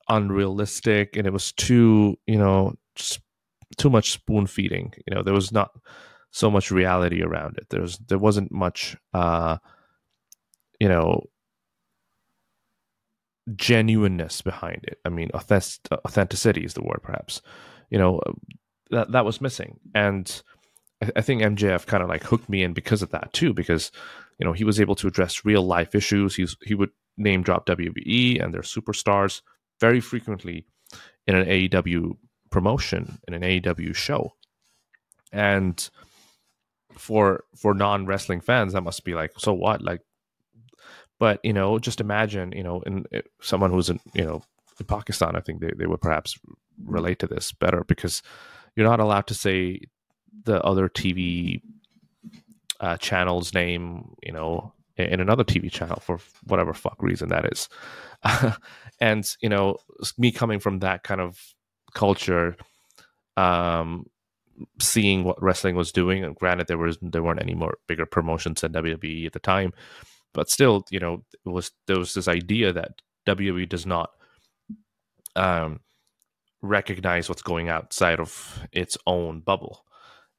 unrealistic, 0.09 1.17
and 1.17 1.26
it 1.26 1.33
was 1.33 1.52
too 1.52 2.17
you 2.26 2.38
know 2.38 2.75
too 3.76 3.90
much 3.90 4.12
spoon 4.12 4.47
feeding. 4.47 4.93
You 5.07 5.14
know, 5.17 5.23
there 5.23 5.35
was 5.35 5.52
not 5.52 5.71
so 6.31 6.50
much 6.50 6.71
reality 6.71 7.23
around 7.23 7.57
it. 7.59 7.69
There 7.71 7.81
was 7.81 7.99
there 8.09 8.19
wasn't 8.19 8.52
much 8.52 8.97
uh, 9.14 9.59
you 10.81 10.88
know 10.88 11.25
genuineness 13.57 14.43
behind 14.43 14.85
it. 14.85 14.99
I 15.05 15.09
mean, 15.09 15.31
authentic- 15.35 15.93
authenticity 15.93 16.64
is 16.64 16.75
the 16.75 16.83
word, 16.83 17.00
perhaps. 17.02 17.43
You 17.90 17.99
know, 17.99 18.21
that 18.90 19.12
that 19.12 19.25
was 19.25 19.40
missing, 19.40 19.81
and 19.95 20.43
I, 21.02 21.11
I 21.17 21.21
think 21.21 21.43
MJF 21.43 21.87
kind 21.87 22.02
of 22.02 22.09
like 22.09 22.25
hooked 22.25 22.49
me 22.49 22.62
in 22.62 22.73
because 22.73 23.02
of 23.02 23.11
that 23.11 23.33
too, 23.33 23.52
because 23.55 23.90
you 24.38 24.45
know 24.47 24.52
he 24.52 24.64
was 24.64 24.81
able 24.81 24.95
to 24.97 25.09
address 25.09 25.45
real 25.45 25.62
life 25.62 25.95
issues. 25.95 26.37
He's 26.37 26.57
he 26.62 26.75
would 26.75 26.90
name 27.17 27.43
drop 27.43 27.67
WWE 27.67 28.43
and 28.43 28.55
their 28.55 28.62
superstars 28.62 29.43
very 29.81 30.00
frequently 30.00 30.67
in 31.26 31.35
an 31.35 31.47
AEW 31.47 32.17
promotion 32.50 33.19
in 33.28 33.35
an 33.35 33.43
AEW 33.43 33.95
show, 33.95 34.35
and 35.33 35.88
for 36.93 37.45
for 37.57 37.75
non 37.75 38.07
wrestling 38.07 38.40
fans, 38.40 38.73
that 38.73 38.83
must 38.83 39.05
be 39.05 39.14
like 39.14 39.33
so 39.38 39.52
what 39.52 39.83
like. 39.83 40.00
But 41.18 41.40
you 41.42 41.52
know, 41.52 41.78
just 41.78 42.00
imagine 42.00 42.52
you 42.52 42.62
know, 42.62 42.80
in, 42.82 43.04
in 43.10 43.22
someone 43.40 43.70
who's 43.70 43.90
in 43.90 44.00
you 44.14 44.25
know 44.25 44.42
in 44.78 44.87
Pakistan, 44.87 45.37
I 45.37 45.40
think 45.40 45.60
they, 45.60 45.72
they 45.76 45.87
would 45.87 46.00
perhaps 46.00 46.38
relate 46.84 47.18
to 47.20 47.26
this 47.26 47.52
better 47.52 47.84
because 47.84 48.22
you're 48.76 48.88
not 48.88 49.00
allowed 49.00 49.26
to 49.28 49.34
say 49.34 49.80
the 50.44 50.62
other 50.62 50.88
TV 50.88 51.60
uh, 52.80 52.96
channel's 52.96 53.52
name, 53.54 54.14
you 54.22 54.32
know, 54.32 54.72
in 54.96 55.20
another 55.20 55.44
TV 55.44 55.70
channel 55.70 56.00
for 56.00 56.18
whatever 56.44 56.72
fuck 56.72 57.02
reason 57.02 57.28
that 57.28 57.44
is. 57.52 57.68
and 59.00 59.37
you 59.40 59.48
know, 59.48 59.78
me 60.16 60.30
coming 60.32 60.58
from 60.58 60.80
that 60.80 61.02
kind 61.02 61.20
of 61.20 61.38
culture, 61.94 62.56
um, 63.37 64.06
seeing 64.80 65.25
what 65.25 65.40
wrestling 65.42 65.76
was 65.76 65.92
doing, 65.92 66.25
and 66.25 66.34
granted 66.34 66.66
there 66.66 66.78
was 66.78 66.98
there 67.00 67.22
weren't 67.22 67.42
any 67.42 67.54
more 67.54 67.78
bigger 67.87 68.06
promotions 68.06 68.60
than 68.60 68.72
WWE 68.72 69.26
at 69.26 69.32
the 69.32 69.38
time, 69.38 69.72
but 70.35 70.50
still, 70.50 70.85
you 70.90 71.00
know, 71.00 71.25
was 71.44 71.73
there 71.87 71.99
was 71.99 72.14
this 72.14 72.28
idea 72.28 72.73
that 72.73 73.02
WWE 73.26 73.68
does 73.68 73.87
not 73.87 74.11
um, 75.37 75.80
recognize 76.62 77.28
what's 77.28 77.42
going 77.42 77.68
outside 77.68 78.20
of 78.20 78.66
its 78.73 78.97
own 79.06 79.40
bubble 79.40 79.85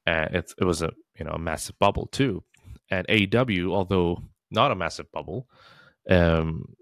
and 0.06 0.34
it, 0.34 0.52
it 0.58 0.64
was 0.64 0.82
a 0.82 0.92
you 1.18 1.24
know 1.24 1.32
a 1.32 1.38
massive 1.38 1.78
bubble 1.78 2.06
too. 2.06 2.42
And 2.90 3.06
AEW, 3.08 3.70
although 3.72 4.22
not 4.50 4.72
a 4.72 4.76
massive 4.76 5.10
bubble, 5.12 5.48
um, 6.08 6.74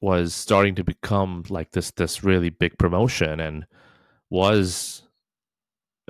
was 0.00 0.34
starting 0.34 0.74
to 0.76 0.84
become 0.84 1.44
like 1.48 1.70
this 1.72 1.90
this 1.92 2.24
really 2.24 2.50
big 2.50 2.78
promotion 2.78 3.40
and 3.40 3.66
was 4.28 5.02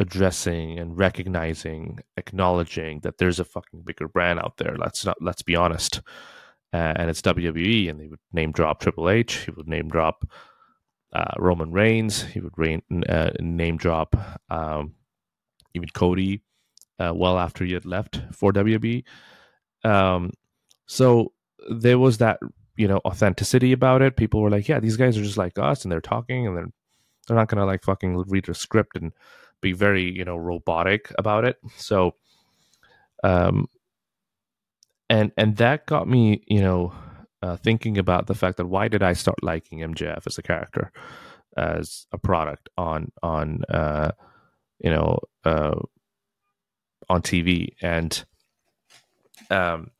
addressing 0.00 0.78
and 0.78 0.98
recognizing, 0.98 2.00
acknowledging 2.16 3.00
that 3.00 3.18
there's 3.18 3.38
a 3.38 3.44
fucking 3.44 3.82
bigger 3.82 4.08
brand 4.08 4.40
out 4.40 4.56
there. 4.56 4.74
Let's 4.76 5.04
not 5.04 5.18
let's 5.20 5.42
be 5.42 5.54
honest. 5.54 6.00
Uh, 6.72 6.94
and 6.96 7.10
it's 7.10 7.20
WWE, 7.22 7.90
and 7.90 8.00
they 8.00 8.06
would 8.06 8.20
name 8.32 8.52
drop 8.52 8.80
Triple 8.80 9.10
H. 9.10 9.34
He 9.44 9.50
would 9.50 9.68
name 9.68 9.88
drop 9.88 10.24
uh, 11.12 11.34
Roman 11.36 11.72
Reigns. 11.72 12.22
He 12.22 12.40
would 12.40 12.56
rain, 12.56 12.80
uh, 13.08 13.30
name 13.40 13.76
drop 13.76 14.16
um, 14.50 14.94
even 15.74 15.88
Cody, 15.88 16.42
uh, 16.98 17.12
well 17.14 17.38
after 17.38 17.64
he 17.64 17.72
had 17.72 17.84
left 17.84 18.22
for 18.32 18.52
WWE. 18.52 19.04
Um, 19.84 20.32
so 20.86 21.32
there 21.68 21.98
was 21.98 22.18
that 22.18 22.38
you 22.76 22.88
know 22.88 23.00
authenticity 23.04 23.72
about 23.72 24.00
it. 24.00 24.16
People 24.16 24.40
were 24.40 24.50
like, 24.50 24.68
yeah, 24.68 24.80
these 24.80 24.96
guys 24.96 25.18
are 25.18 25.24
just 25.24 25.36
like 25.36 25.58
us, 25.58 25.84
and 25.84 25.92
they're 25.92 26.00
talking, 26.00 26.46
and 26.46 26.56
they're 26.56 26.72
they're 27.26 27.36
not 27.36 27.48
gonna 27.48 27.66
like 27.66 27.84
fucking 27.84 28.16
read 28.28 28.48
a 28.48 28.54
script 28.54 28.96
and 28.96 29.12
be 29.60 29.72
very 29.72 30.10
you 30.10 30.24
know 30.24 30.36
robotic 30.36 31.12
about 31.18 31.44
it. 31.44 31.56
So, 31.76 32.14
um, 33.22 33.68
and 35.08 35.32
and 35.36 35.56
that 35.56 35.86
got 35.86 36.08
me 36.08 36.42
you 36.46 36.60
know 36.60 36.92
uh, 37.42 37.56
thinking 37.56 37.98
about 37.98 38.26
the 38.26 38.34
fact 38.34 38.56
that 38.58 38.66
why 38.66 38.88
did 38.88 39.02
I 39.02 39.12
start 39.12 39.42
liking 39.42 39.80
MJF 39.80 40.26
as 40.26 40.38
a 40.38 40.42
character, 40.42 40.92
as 41.56 42.06
a 42.12 42.18
product 42.18 42.68
on 42.76 43.12
on 43.22 43.62
uh, 43.68 44.12
you 44.80 44.90
know, 44.90 45.18
uh, 45.44 45.78
on 47.08 47.22
TV, 47.22 47.74
and 47.82 48.24
um, 49.50 49.90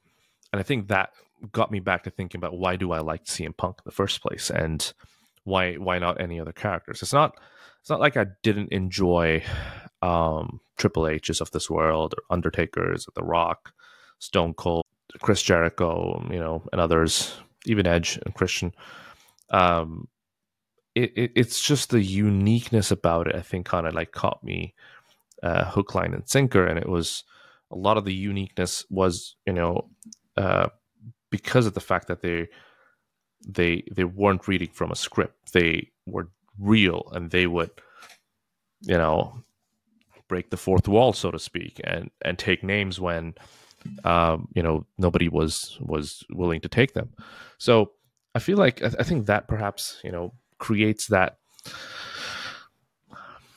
and 0.53 0.61
I 0.61 0.63
think 0.63 0.89
that 0.89 1.11
got 1.53 1.71
me 1.71 1.81
back 1.81 2.05
to 2.05 2.11
thinking 2.11 2.39
about 2.39 2.59
why 2.59 2.77
do 2.77 2.93
I 2.93 2.99
like 2.99 3.25
CM 3.25 3.57
Punk 3.57 3.77
in 3.79 3.83
the 3.85 3.95
first 3.95 4.23
place, 4.23 4.51
and 4.51 4.93
why 5.45 5.75
why 5.75 5.99
not 5.99 6.21
any 6.21 6.41
other 6.41 6.53
characters? 6.53 7.03
It's 7.03 7.13
not 7.13 7.39
it's 7.81 7.91
not 7.91 8.01
like 8.01 8.17
I 8.17 8.27
didn't 8.43 8.73
enjoy 8.73 9.43
um, 10.03 10.61
Triple 10.77 11.09
H's 11.09 11.41
of 11.41 11.51
this 11.51 11.71
world, 11.71 12.15
or 12.15 12.35
Undertaker's, 12.35 13.07
or 13.09 13.13
The 13.15 13.25
Rock, 13.25 13.73
Stone 14.19 14.55
Cold, 14.55 14.85
Chris 15.21 15.43
Jericho, 15.43 16.27
you 16.31 16.39
know, 16.39 16.63
and 16.73 16.81
others, 16.81 17.37
even 17.67 17.87
Edge 17.87 18.19
and 18.25 18.35
Christian. 18.35 18.73
Um, 19.51 20.09
it, 20.95 21.13
it, 21.17 21.33
it's 21.35 21.61
just 21.63 21.91
the 21.91 22.03
uniqueness 22.03 22.91
about 22.91 23.29
it. 23.29 23.35
I 23.35 23.43
think 23.43 23.67
kind 23.67 23.87
of 23.87 23.95
like 23.95 24.13
caught 24.13 24.43
me 24.43 24.75
uh, 25.43 25.65
hook, 25.65 25.95
line, 25.95 26.15
and 26.15 26.29
sinker, 26.29 26.67
and 26.67 26.79
it 26.79 26.89
was 26.89 27.25
a 27.71 27.77
lot 27.77 27.97
of 27.97 28.05
the 28.05 28.15
uniqueness 28.15 28.85
was 28.91 29.37
you 29.47 29.53
know 29.53 29.89
uh, 30.37 30.69
because 31.31 31.67
of 31.67 31.75
the 31.75 31.81
fact 31.81 32.09
that 32.09 32.21
they 32.23 32.49
they 33.47 33.85
they 33.91 34.05
weren't 34.05 34.49
reading 34.49 34.71
from 34.73 34.91
a 34.91 34.97
script. 34.97 35.53
They 35.53 35.91
were 36.07 36.29
real, 36.61 37.09
and 37.13 37.31
they 37.31 37.47
would 37.47 37.71
you 38.83 38.97
know 38.97 39.43
break 40.29 40.51
the 40.51 40.57
fourth 40.57 40.87
wall, 40.89 41.13
so 41.13 41.31
to 41.31 41.39
speak, 41.39 41.81
and 41.85 42.11
and 42.23 42.39
take 42.39 42.63
names 42.63 43.01
when 43.01 43.35
um, 44.05 44.49
you 44.55 44.63
know 44.63 44.87
nobody 44.99 45.29
was 45.29 45.79
was 45.81 46.25
willing 46.31 46.61
to 46.61 46.69
take 46.69 46.95
them. 46.95 47.11
So 47.59 47.93
I 48.35 48.39
feel 48.39 48.59
like 48.59 48.83
I, 48.83 49.03
think 49.03 49.27
that 49.27 49.49
perhaps 49.49 50.01
you 50.05 50.13
know 50.13 50.33
creates 50.59 51.09
that 51.09 51.39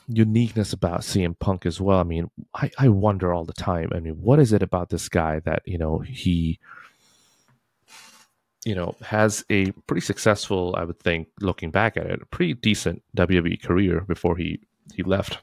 uniqueness 0.08 0.74
about 0.74 1.02
CM 1.02 1.38
Punk 1.38 1.66
as 1.66 1.80
well. 1.80 2.00
I 2.00 2.04
mean, 2.04 2.30
I, 2.54 2.72
I 2.78 2.90
wonder 2.90 3.34
all 3.34 3.46
the 3.46 3.54
time. 3.54 3.92
I 3.94 4.00
mean, 4.00 4.16
what 4.16 4.40
is 4.40 4.54
it 4.54 4.62
about 4.64 4.90
this 4.90 5.10
guy 5.10 5.40
that, 5.42 5.62
you 5.66 5.78
know, 5.78 6.00
he, 6.00 6.60
you 8.66 8.76
know, 8.76 8.96
has 9.02 9.44
a 9.50 9.72
pretty 9.88 10.02
successful, 10.02 10.76
I 10.78 10.84
would 10.86 11.00
think, 11.00 11.28
looking 11.42 11.72
back 11.72 11.98
at 11.98 12.06
it, 12.06 12.22
a 12.22 12.26
pretty 12.26 12.54
decent 12.54 13.04
WWE 13.18 13.62
career 13.62 14.02
before 14.02 14.38
he, 14.38 14.60
he 14.94 15.04
left, 15.04 15.40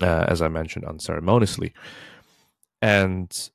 uh, 0.00 0.24
as 0.28 0.40
I 0.40 0.48
mentioned, 0.48 0.84
unceremoniously. 0.84 1.72
And 2.80 3.50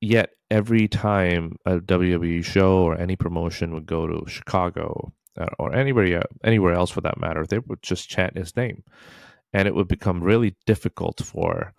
yet, 0.00 0.30
every 0.50 0.88
time 0.88 1.56
a 1.64 1.78
WWE 1.78 2.44
show 2.44 2.82
or 2.82 2.98
any 2.98 3.16
promotion 3.16 3.74
would 3.74 3.86
go 3.86 4.06
to 4.06 4.28
Chicago 4.28 5.12
uh, 5.38 5.46
or 5.58 5.74
anywhere 5.74 6.24
anywhere 6.42 6.74
else 6.74 6.90
for 6.90 7.00
that 7.02 7.20
matter, 7.20 7.46
they 7.46 7.58
would 7.58 7.82
just 7.82 8.08
chant 8.08 8.36
his 8.36 8.56
name, 8.56 8.82
and 9.52 9.68
it 9.68 9.74
would 9.74 9.88
become 9.88 10.22
really 10.22 10.56
difficult 10.66 11.20
for 11.24 11.72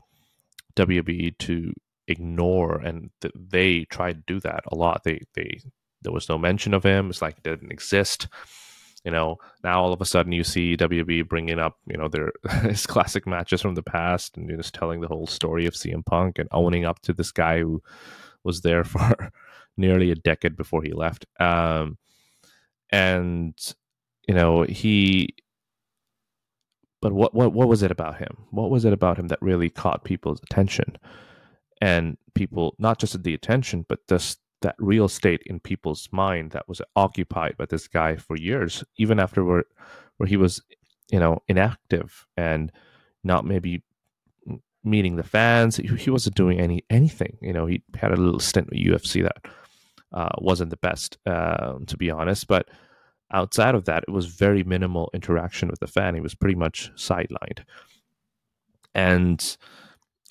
WWE 0.76 1.38
to 1.40 1.74
ignore, 2.08 2.76
and 2.76 3.10
th- 3.22 3.34
they 3.36 3.86
tried 3.86 4.14
to 4.14 4.34
do 4.34 4.40
that 4.40 4.64
a 4.72 4.76
lot. 4.76 5.04
They 5.04 5.22
they 5.34 5.62
there 6.02 6.14
was 6.14 6.30
no 6.30 6.38
mention 6.38 6.74
of 6.74 6.84
him. 6.84 7.10
It's 7.10 7.22
like 7.22 7.38
it 7.38 7.44
didn't 7.44 7.72
exist. 7.72 8.28
You 9.04 9.12
know, 9.12 9.38
now 9.64 9.82
all 9.82 9.94
of 9.94 10.02
a 10.02 10.06
sudden 10.06 10.32
you 10.32 10.44
see 10.44 10.78
WWE 10.78 11.28
bringing 11.28 11.58
up, 11.58 11.78
you 11.88 11.98
know, 11.98 12.08
their 12.08 12.32
his 12.62 12.86
classic 12.86 13.26
matches 13.26 13.62
from 13.62 13.76
the 13.76 13.84
past 13.84 14.38
and 14.38 14.50
just 14.50 14.76
telling 14.76 15.02
the 15.02 15.08
whole 15.08 15.28
story 15.28 15.66
of 15.66 15.74
CM 15.74 16.06
Punk 16.06 16.38
and 16.38 16.48
owning 16.52 16.86
up 16.86 17.02
to 17.02 17.14
this 17.14 17.32
guy 17.32 17.60
who 17.60 17.82
was 18.44 18.62
there 18.62 18.84
for 18.86 19.32
nearly 19.78 20.12
a 20.12 20.16
decade 20.16 20.56
before 20.56 20.84
he 20.84 20.94
left. 20.94 21.26
Um, 21.40 21.98
and 22.92 23.74
you 24.28 24.34
know 24.34 24.64
he 24.64 25.30
but 27.02 27.14
what 27.14 27.34
what 27.34 27.54
what 27.54 27.68
was 27.68 27.82
it 27.82 27.92
about 27.92 28.18
him 28.18 28.38
what 28.52 28.70
was 28.70 28.86
it 28.86 28.94
about 28.94 29.18
him 29.18 29.28
that 29.28 29.42
really 29.42 29.70
caught 29.70 30.04
people's 30.04 30.42
attention 30.44 30.98
and 31.82 32.18
people 32.36 32.76
not 32.78 33.00
just 33.00 33.22
the 33.24 33.34
attention 33.34 33.86
but 33.88 34.00
this 34.08 34.38
that 34.62 34.76
real 34.80 35.06
estate 35.06 35.42
in 35.46 35.60
people's 35.60 36.08
mind 36.12 36.52
that 36.52 36.68
was 36.68 36.82
occupied 36.96 37.56
by 37.58 37.66
this 37.66 37.88
guy 37.88 38.16
for 38.16 38.38
years 38.38 38.84
even 38.98 39.20
after 39.20 39.44
where, 39.44 39.66
where 40.18 40.28
he 40.28 40.38
was 40.38 40.62
you 41.12 41.20
know 41.20 41.42
inactive 41.48 42.26
and 42.38 42.72
not 43.24 43.46
maybe 43.46 43.84
meeting 44.84 45.16
the 45.16 45.24
fans 45.24 45.76
he, 45.76 46.10
wasn't 46.10 46.36
doing 46.36 46.60
any 46.60 46.84
anything 46.90 47.38
you 47.42 47.54
know 47.54 47.66
he 47.66 47.84
had 47.96 48.12
a 48.12 48.16
little 48.16 48.40
stint 48.40 48.68
with 48.70 48.80
ufc 48.80 49.22
that 49.22 49.52
uh, 50.14 50.30
wasn't 50.40 50.70
the 50.70 50.78
best, 50.78 51.18
uh, 51.26 51.76
to 51.88 51.98
be 51.98 52.12
honest. 52.12 52.48
But 52.48 52.68
outside 53.32 53.76
of 53.76 53.86
that, 53.86 54.04
it 54.08 54.12
was 54.12 54.26
very 54.28 54.64
minimal 54.64 55.10
interaction 55.14 55.70
with 55.70 55.80
the 55.80 55.88
fan. 55.88 56.16
He 56.16 56.22
was 56.22 56.36
pretty 56.36 56.56
much 56.56 56.92
sidelined. 56.96 57.64
And 58.94 59.58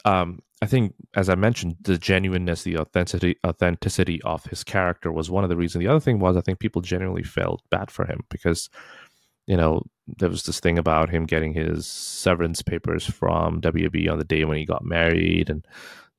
um, 0.05 0.41
I 0.63 0.67
think, 0.67 0.95
as 1.15 1.31
I 1.31 1.37
mentioned, 1.37 1.77
the 1.81 1.97
genuineness, 1.97 2.65
the 2.65 2.77
authenticity, 2.77 3.37
authenticity 3.47 4.21
of 4.23 4.45
his 4.45 4.63
character 4.63 5.11
was 5.11 5.31
one 5.31 5.43
of 5.43 5.49
the 5.49 5.57
reasons. 5.57 5.83
The 5.83 5.89
other 5.89 6.01
thing 6.01 6.19
was, 6.19 6.37
I 6.37 6.43
think 6.43 6.59
people 6.59 6.83
genuinely 6.83 7.23
felt 7.23 7.63
bad 7.71 7.91
for 7.91 8.05
him 8.05 8.25
because, 8.29 8.69
you 9.47 9.57
know, 9.57 9.83
there 10.19 10.29
was 10.29 10.43
this 10.43 10.61
thing 10.61 10.77
about 10.79 11.09
him 11.09 11.25
getting 11.25 11.55
his 11.55 11.87
severance 11.87 12.61
papers 12.61 13.07
from 13.07 13.63
WWE 13.63 14.11
on 14.11 14.19
the 14.19 14.25
day 14.25 14.45
when 14.45 14.59
he 14.59 14.67
got 14.67 14.85
married, 14.85 15.49
and 15.49 15.65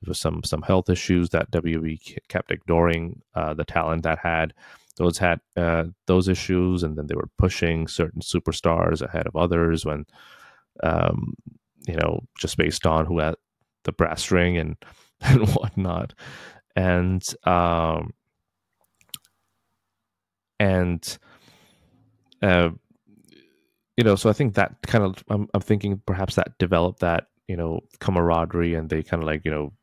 there 0.01 0.09
was 0.09 0.19
some 0.19 0.43
some 0.43 0.63
health 0.63 0.89
issues 0.89 1.29
that 1.29 1.51
WWE 1.51 2.17
kept 2.27 2.51
ignoring 2.51 3.21
uh, 3.35 3.53
the 3.53 3.63
talent 3.63 4.03
that 4.03 4.17
had, 4.19 4.53
those 4.97 5.19
had 5.19 5.39
uh, 5.55 5.85
those 6.07 6.27
issues, 6.27 6.81
and 6.81 6.97
then 6.97 7.05
they 7.07 7.15
were 7.15 7.29
pushing 7.37 7.87
certain 7.87 8.21
superstars 8.21 9.01
ahead 9.03 9.27
of 9.27 9.35
others 9.35 9.85
when, 9.85 10.05
um, 10.81 11.35
you 11.87 11.95
know, 11.95 12.21
just 12.39 12.57
based 12.57 12.87
on 12.87 13.05
who 13.05 13.19
had 13.19 13.35
the 13.83 13.91
brass 13.91 14.31
ring 14.31 14.57
and 14.57 14.75
and 15.21 15.47
whatnot, 15.49 16.13
and 16.75 17.23
um, 17.45 18.13
and 20.59 21.17
uh, 22.41 22.69
you 23.97 24.03
know, 24.03 24.15
so 24.15 24.29
I 24.29 24.33
think 24.33 24.55
that 24.55 24.75
kind 24.83 25.03
of 25.03 25.23
I'm, 25.29 25.47
I'm 25.53 25.61
thinking 25.61 26.01
perhaps 26.05 26.35
that 26.35 26.57
developed 26.57 27.01
that 27.01 27.27
you 27.47 27.55
know 27.55 27.81
camaraderie, 27.99 28.73
and 28.75 28.89
they 28.89 29.03
kind 29.03 29.21
of 29.21 29.27
like 29.27 29.45
you 29.45 29.51
know 29.51 29.73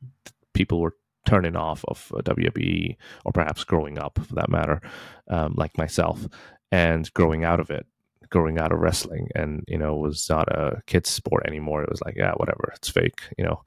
people 0.55 0.81
were 0.81 0.95
turning 1.27 1.57
off 1.57 1.85
of 1.87 2.11
WWE 2.17 2.97
or 3.25 3.33
perhaps 3.33 3.63
growing 3.63 3.99
up 3.99 4.19
for 4.19 4.35
that 4.35 4.49
matter, 4.49 4.81
um, 5.29 5.55
like 5.57 5.77
myself, 5.77 6.27
and 6.73 7.13
growing 7.15 7.45
out 7.45 7.61
of 7.61 7.71
it, 7.71 7.87
growing 8.31 8.59
out 8.59 8.73
of 8.73 8.79
wrestling, 8.79 9.29
and 9.35 9.65
you 9.69 9.79
know 9.79 9.97
was 9.97 10.29
not 10.29 10.49
a 10.49 10.83
kids 10.87 11.11
sport 11.11 11.45
anymore. 11.47 11.83
It 11.83 11.91
was 11.91 12.01
like 12.05 12.17
yeah, 12.17 12.33
whatever, 12.33 12.73
it's 12.75 12.89
fake, 12.89 13.23
you 13.37 13.45
know. 13.45 13.63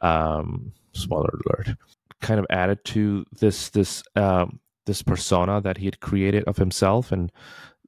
Um, 0.00 0.72
spoiler 0.92 1.38
alert. 1.46 1.76
Kind 2.20 2.40
of 2.40 2.46
added 2.50 2.84
to 2.86 3.24
this 3.38 3.70
this 3.70 4.02
um, 4.14 4.60
this 4.86 5.02
persona 5.02 5.60
that 5.60 5.78
he 5.78 5.84
had 5.84 6.00
created 6.00 6.44
of 6.44 6.56
himself 6.56 7.12
and 7.12 7.30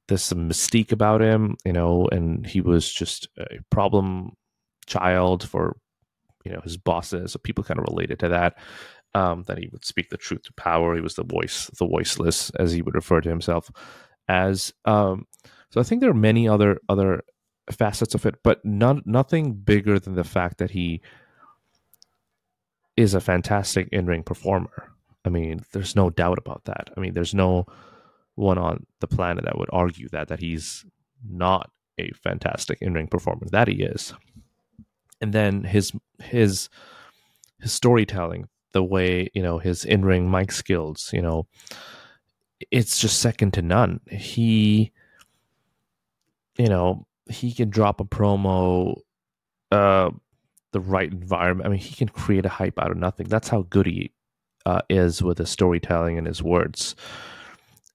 there's 0.09 0.23
some 0.23 0.49
mystique 0.49 0.91
about 0.91 1.21
him, 1.21 1.55
you 1.63 1.71
know, 1.71 2.07
and 2.11 2.45
he 2.45 2.61
was 2.61 2.91
just 2.91 3.29
a 3.37 3.59
problem 3.69 4.33
child 4.85 5.47
for 5.47 5.77
you 6.43 6.51
know 6.51 6.61
his 6.61 6.77
bosses. 6.77 7.31
So 7.31 7.39
people 7.39 7.63
kind 7.63 7.79
of 7.79 7.85
related 7.87 8.19
to 8.19 8.29
that. 8.29 8.57
Um, 9.15 9.43
that 9.47 9.57
he 9.57 9.67
would 9.71 9.85
speak 9.85 10.09
the 10.09 10.17
truth 10.17 10.43
to 10.43 10.53
power. 10.53 10.93
He 10.93 11.01
was 11.01 11.15
the 11.15 11.23
voice, 11.23 11.65
the 11.79 11.87
voiceless, 11.87 12.51
as 12.51 12.71
he 12.71 12.83
would 12.83 12.93
refer 12.93 13.21
to 13.21 13.29
himself 13.29 13.71
as. 14.27 14.73
Um, 14.85 15.25
so 15.71 15.79
I 15.79 15.83
think 15.83 16.01
there 16.01 16.09
are 16.09 16.13
many 16.13 16.47
other 16.47 16.79
other 16.87 17.23
facets 17.71 18.15
of 18.15 18.25
it, 18.25 18.35
but 18.43 18.63
not 18.65 19.05
nothing 19.05 19.53
bigger 19.53 19.99
than 19.99 20.15
the 20.15 20.23
fact 20.23 20.57
that 20.57 20.71
he 20.71 21.01
is 22.97 23.13
a 23.13 23.21
fantastic 23.21 23.87
in 23.91 24.05
ring 24.05 24.23
performer. 24.23 24.91
I 25.25 25.29
mean, 25.29 25.63
there's 25.73 25.95
no 25.95 26.09
doubt 26.09 26.37
about 26.37 26.65
that. 26.65 26.89
I 26.95 26.99
mean, 26.99 27.13
there's 27.13 27.33
no 27.33 27.65
one 28.35 28.57
on 28.57 28.85
the 29.01 29.07
planet 29.07 29.43
that 29.45 29.57
would 29.57 29.69
argue 29.71 30.07
that 30.09 30.29
that 30.29 30.39
he's 30.39 30.85
not 31.27 31.69
a 31.97 32.11
fantastic 32.11 32.77
in-ring 32.81 33.07
performer. 33.07 33.45
That 33.51 33.67
he 33.67 33.83
is. 33.83 34.13
And 35.21 35.33
then 35.33 35.63
his 35.63 35.91
his 36.23 36.69
his 37.59 37.73
storytelling, 37.73 38.47
the 38.71 38.83
way, 38.83 39.29
you 39.33 39.43
know, 39.43 39.59
his 39.59 39.83
in-ring 39.83 40.31
mic 40.31 40.51
skills, 40.51 41.09
you 41.11 41.21
know, 41.21 41.47
it's 42.71 42.99
just 42.99 43.19
second 43.19 43.53
to 43.55 43.61
none. 43.61 43.99
He 44.09 44.93
you 46.59 46.69
know, 46.69 47.07
he 47.29 47.51
can 47.51 47.69
drop 47.71 47.99
a 47.99 48.05
promo 48.05 48.99
uh 49.71 50.11
the 50.71 50.79
right 50.79 51.11
environment. 51.11 51.65
I 51.65 51.71
mean, 51.71 51.79
he 51.79 51.95
can 51.95 52.09
create 52.09 52.45
a 52.45 52.49
hype 52.49 52.77
out 52.77 52.91
of 52.91 52.97
nothing. 52.97 53.27
That's 53.27 53.49
how 53.49 53.63
good 53.63 53.87
he 53.87 54.11
uh, 54.67 54.81
is 54.87 55.23
with 55.23 55.39
his 55.39 55.49
storytelling 55.49 56.19
and 56.19 56.27
his 56.27 56.43
words 56.43 56.95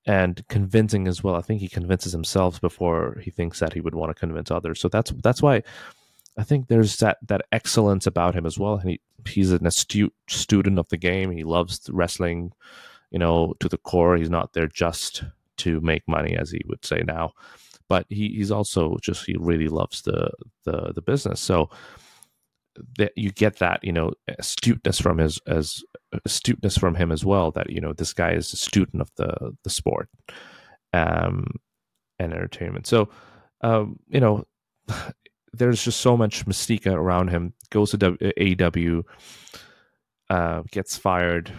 and 0.06 0.47
convincing 0.49 1.09
as 1.09 1.23
well. 1.23 1.37
I 1.37 1.40
think 1.40 1.61
he 1.61 1.68
convinces 1.68 2.12
himself 2.12 2.61
before 2.61 3.18
he 3.23 3.30
thinks 3.30 3.61
that 3.61 3.73
he 3.73 3.80
would 3.80 3.94
want 3.94 4.11
to 4.11 4.18
convince 4.18 4.50
others. 4.50 4.80
So 4.80 4.88
that's 4.88 5.12
that's 5.23 5.42
why 5.42 5.62
I 6.37 6.44
think 6.44 6.68
there's 6.68 6.97
that 6.99 7.18
that 7.26 7.47
excellence 7.52 8.06
about 8.06 8.35
him 8.35 8.47
as 8.47 8.59
well. 8.59 8.76
And 8.76 8.90
he, 8.90 9.00
he's 9.26 9.52
an 9.52 9.66
astute 9.66 10.14
student 10.28 10.78
of 10.78 10.88
the 10.88 10.97
game. 10.97 11.30
He 11.30 11.44
loves 11.44 11.88
wrestling, 11.90 12.52
you 13.11 13.18
know, 13.18 13.54
to 13.61 13.68
the 13.68 13.78
core. 13.78 14.16
He's 14.16 14.30
not 14.30 14.52
there 14.52 14.66
just 14.66 15.25
to 15.59 15.80
make 15.80 16.06
money, 16.09 16.37
as 16.37 16.50
he 16.50 16.61
would 16.66 16.85
say 16.85 17.02
now, 17.06 17.33
but 17.88 18.07
he, 18.09 18.29
he's 18.29 18.50
also 18.50 18.97
just 19.03 19.26
he 19.26 19.37
really 19.38 19.69
loves 19.69 20.03
the 20.03 20.31
the 20.64 20.93
the 20.95 21.03
business. 21.03 21.41
So 21.41 21.71
that 22.99 23.12
you 23.17 23.31
get 23.31 23.59
that 23.59 23.81
you 23.83 23.93
know 23.93 24.12
astuteness 24.38 25.00
from 25.00 25.19
his 25.19 25.40
as 25.47 25.83
astuteness 26.25 26.77
from 26.77 26.94
him 26.94 27.12
as 27.12 27.25
well 27.25 27.51
that 27.51 27.70
you 27.70 27.81
know 27.81 27.92
this 27.92 28.12
guy 28.12 28.33
is 28.33 28.53
a 28.53 28.57
student 28.57 29.01
of 29.01 29.11
the 29.16 29.53
the 29.62 29.70
sport 29.70 30.09
um 30.92 31.47
and 32.18 32.33
entertainment 32.33 32.87
so 32.87 33.09
um 33.62 33.99
you 34.09 34.20
know 34.20 34.44
there's 35.53 35.85
just 35.85 36.01
so 36.01 36.16
much 36.16 36.47
mystique 36.47 36.87
around 36.87 37.29
him 37.29 37.53
goes 37.70 37.92
to 37.92 37.99
AEW 37.99 39.03
uh 40.31 40.62
gets 40.70 40.97
fired 40.97 41.53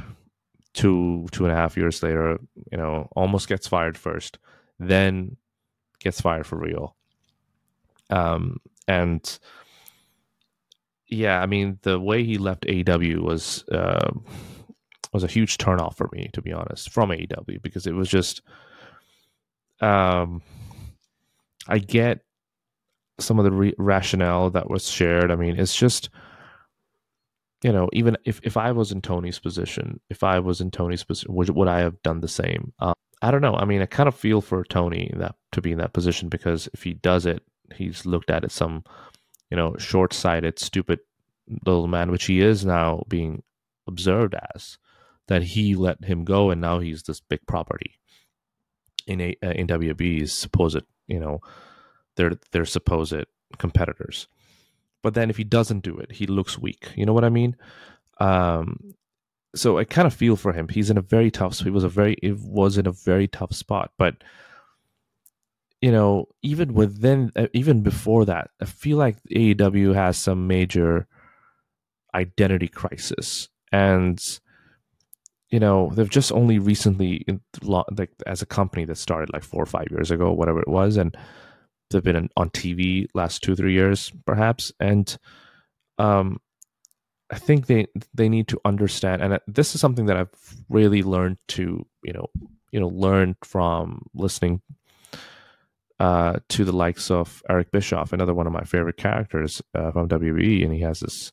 two 0.74 1.26
two 1.32 1.46
and 1.46 1.54
a 1.54 1.56
half 1.56 1.78
years 1.78 2.04
later 2.04 2.38
you 2.72 2.78
know 2.78 3.08
almost 3.16 3.48
gets 3.48 3.68
fired 3.68 3.98
first 3.98 4.38
then 4.80 5.38
gets 6.06 6.22
fired 6.22 6.48
for 6.48 6.58
real 6.58 6.96
um 8.10 8.58
and 8.88 9.40
yeah, 11.08 11.40
I 11.42 11.46
mean 11.46 11.80
the 11.84 12.00
way 12.00 12.24
he 12.24 12.38
left 12.38 12.66
AEW 12.66 13.22
was 13.22 13.64
uh, 13.70 14.12
was 15.14 15.24
a 15.24 15.28
huge 15.28 15.58
turnoff 15.58 15.96
for 15.96 16.10
me, 16.12 16.30
to 16.34 16.42
be 16.42 16.52
honest, 16.52 16.92
from 16.92 17.10
AEW 17.10 17.62
because 17.62 17.88
it 17.88 17.94
was 17.94 18.10
just, 18.10 18.42
um, 19.82 20.42
I 21.68 21.78
get 21.80 22.22
some 23.20 23.40
of 23.40 23.46
the 23.46 23.52
re- 23.52 23.76
rationale 23.78 24.50
that 24.52 24.70
was 24.70 24.90
shared. 24.90 25.32
I 25.32 25.36
mean, 25.36 25.58
it's 25.58 25.76
just, 25.76 26.10
you 27.64 27.72
know, 27.72 27.88
even 27.94 28.18
if 28.26 28.40
if 28.44 28.58
I 28.58 28.72
was 28.72 28.92
in 28.92 29.02
Tony's 29.02 29.40
position, 29.40 30.00
if 30.10 30.24
I 30.24 30.40
was 30.40 30.60
in 30.60 30.72
Tony's 30.72 31.04
position, 31.04 31.34
would 31.36 31.50
would 31.50 31.68
I 31.68 31.80
have 31.80 32.02
done 32.02 32.22
the 32.22 32.28
same? 32.28 32.74
Uh, 32.80 32.94
I 33.22 33.32
don't 33.32 33.42
know. 33.42 33.56
I 33.56 33.66
mean, 33.66 33.82
I 33.82 33.86
kind 33.86 34.08
of 34.08 34.16
feel 34.16 34.42
for 34.42 34.64
Tony 34.64 35.12
that 35.16 35.36
to 35.54 35.62
be 35.62 35.72
in 35.72 35.78
that 35.80 35.94
position 35.94 36.30
because 36.30 36.68
if 36.74 36.84
he 36.84 36.94
does 36.94 37.26
it, 37.26 37.44
he's 37.74 38.06
looked 38.06 38.30
at 38.30 38.44
it 38.44 38.52
some 38.52 38.84
you 39.50 39.58
know, 39.58 39.76
short 39.78 40.14
sighted, 40.14 40.60
stupid 40.60 41.00
little 41.66 41.88
man, 41.88 42.12
which 42.12 42.26
he 42.26 42.42
is 42.42 42.66
now 42.66 43.04
being 43.08 43.44
observed 43.88 44.36
as, 44.56 44.78
that 45.28 45.44
he 45.44 45.76
let 45.76 46.04
him 46.04 46.24
go 46.24 46.50
and 46.50 46.62
now 46.62 46.80
he's 46.80 47.04
this 47.04 47.20
big 47.20 47.40
property 47.48 47.96
in 49.08 49.22
a 49.22 49.36
uh, 49.44 49.52
in 49.52 49.68
WWE's 49.68 50.34
supposed, 50.34 50.82
you 51.08 51.20
know, 51.20 51.40
their 52.16 52.34
their 52.52 52.66
supposed 52.66 53.26
competitors. 53.58 54.28
But 55.04 55.14
then 55.14 55.30
if 55.30 55.38
he 55.38 55.44
doesn't 55.44 55.84
do 55.84 55.98
it, 55.98 56.12
he 56.12 56.26
looks 56.26 56.58
weak. 56.58 56.92
You 56.96 57.06
know 57.06 57.14
what 57.14 57.26
I 57.26 57.30
mean? 57.30 57.56
Um, 58.20 58.96
so 59.56 59.78
I 59.78 59.84
kind 59.86 60.06
of 60.06 60.14
feel 60.14 60.36
for 60.36 60.54
him. 60.54 60.68
He's 60.68 60.90
in 60.90 60.98
a 60.98 61.02
very 61.02 61.32
tough. 61.32 61.60
He 61.60 61.70
was 61.70 61.84
a 61.84 61.90
very. 61.90 62.16
It 62.22 62.38
was 62.40 62.78
in 62.78 62.88
a 62.88 62.92
very 62.92 63.28
tough 63.28 63.54
spot, 63.54 63.92
but 63.98 64.24
you 65.82 65.92
know, 65.92 66.28
even 66.42 66.74
within, 66.74 67.32
uh, 67.36 67.48
even 67.54 67.82
before 67.82 68.26
that, 68.26 68.50
I 68.62 68.66
feel 68.66 68.98
like 68.98 69.18
AEW 69.32 69.94
has 69.94 70.18
some 70.18 70.48
major 70.48 71.08
identity 72.14 72.68
crisis, 72.68 73.50
and 73.72 74.20
you 75.50 75.60
know, 75.60 75.92
they've 75.94 76.10
just 76.10 76.32
only 76.32 76.60
recently, 76.60 77.26
like 77.62 78.10
as 78.26 78.42
a 78.42 78.48
company 78.48 78.86
that 78.86 78.98
started 78.98 79.32
like 79.32 79.44
four 79.44 79.62
or 79.62 79.68
five 79.68 79.88
years 79.92 80.12
ago, 80.12 80.32
whatever 80.32 80.60
it 80.60 80.68
was, 80.68 80.98
and 80.98 81.16
they've 81.92 82.04
been 82.04 82.30
on 82.36 82.50
TV 82.50 83.08
last 83.14 83.44
two 83.44 83.56
three 83.56 83.74
years 83.74 84.12
perhaps, 84.26 84.72
and 84.80 85.18
um, 85.98 86.40
I 87.32 87.38
think 87.40 87.66
they 87.66 87.88
they 88.14 88.30
need 88.30 88.48
to 88.50 88.60
understand, 88.66 89.22
and 89.22 89.40
this 89.48 89.74
is 89.74 89.82
something 89.82 90.06
that 90.06 90.18
I've 90.18 90.30
really 90.70 91.02
learned 91.02 91.38
to 91.50 91.86
you 92.04 92.14
know 92.14 92.28
you 92.72 92.80
know 92.80 92.88
learn 92.90 93.36
from 93.44 94.06
listening 94.14 94.62
uh, 96.00 96.40
to 96.50 96.66
the 96.66 96.72
likes 96.74 97.10
of 97.10 97.42
Eric 97.50 97.72
Bischoff, 97.72 98.14
another 98.14 98.34
one 98.34 98.48
of 98.48 98.54
my 98.54 98.64
favorite 98.64 98.98
characters 98.98 99.62
uh, 99.74 99.92
from 99.92 100.10
WWE, 100.10 100.64
and 100.64 100.74
he 100.74 100.82
has 100.82 101.00
this, 101.00 101.32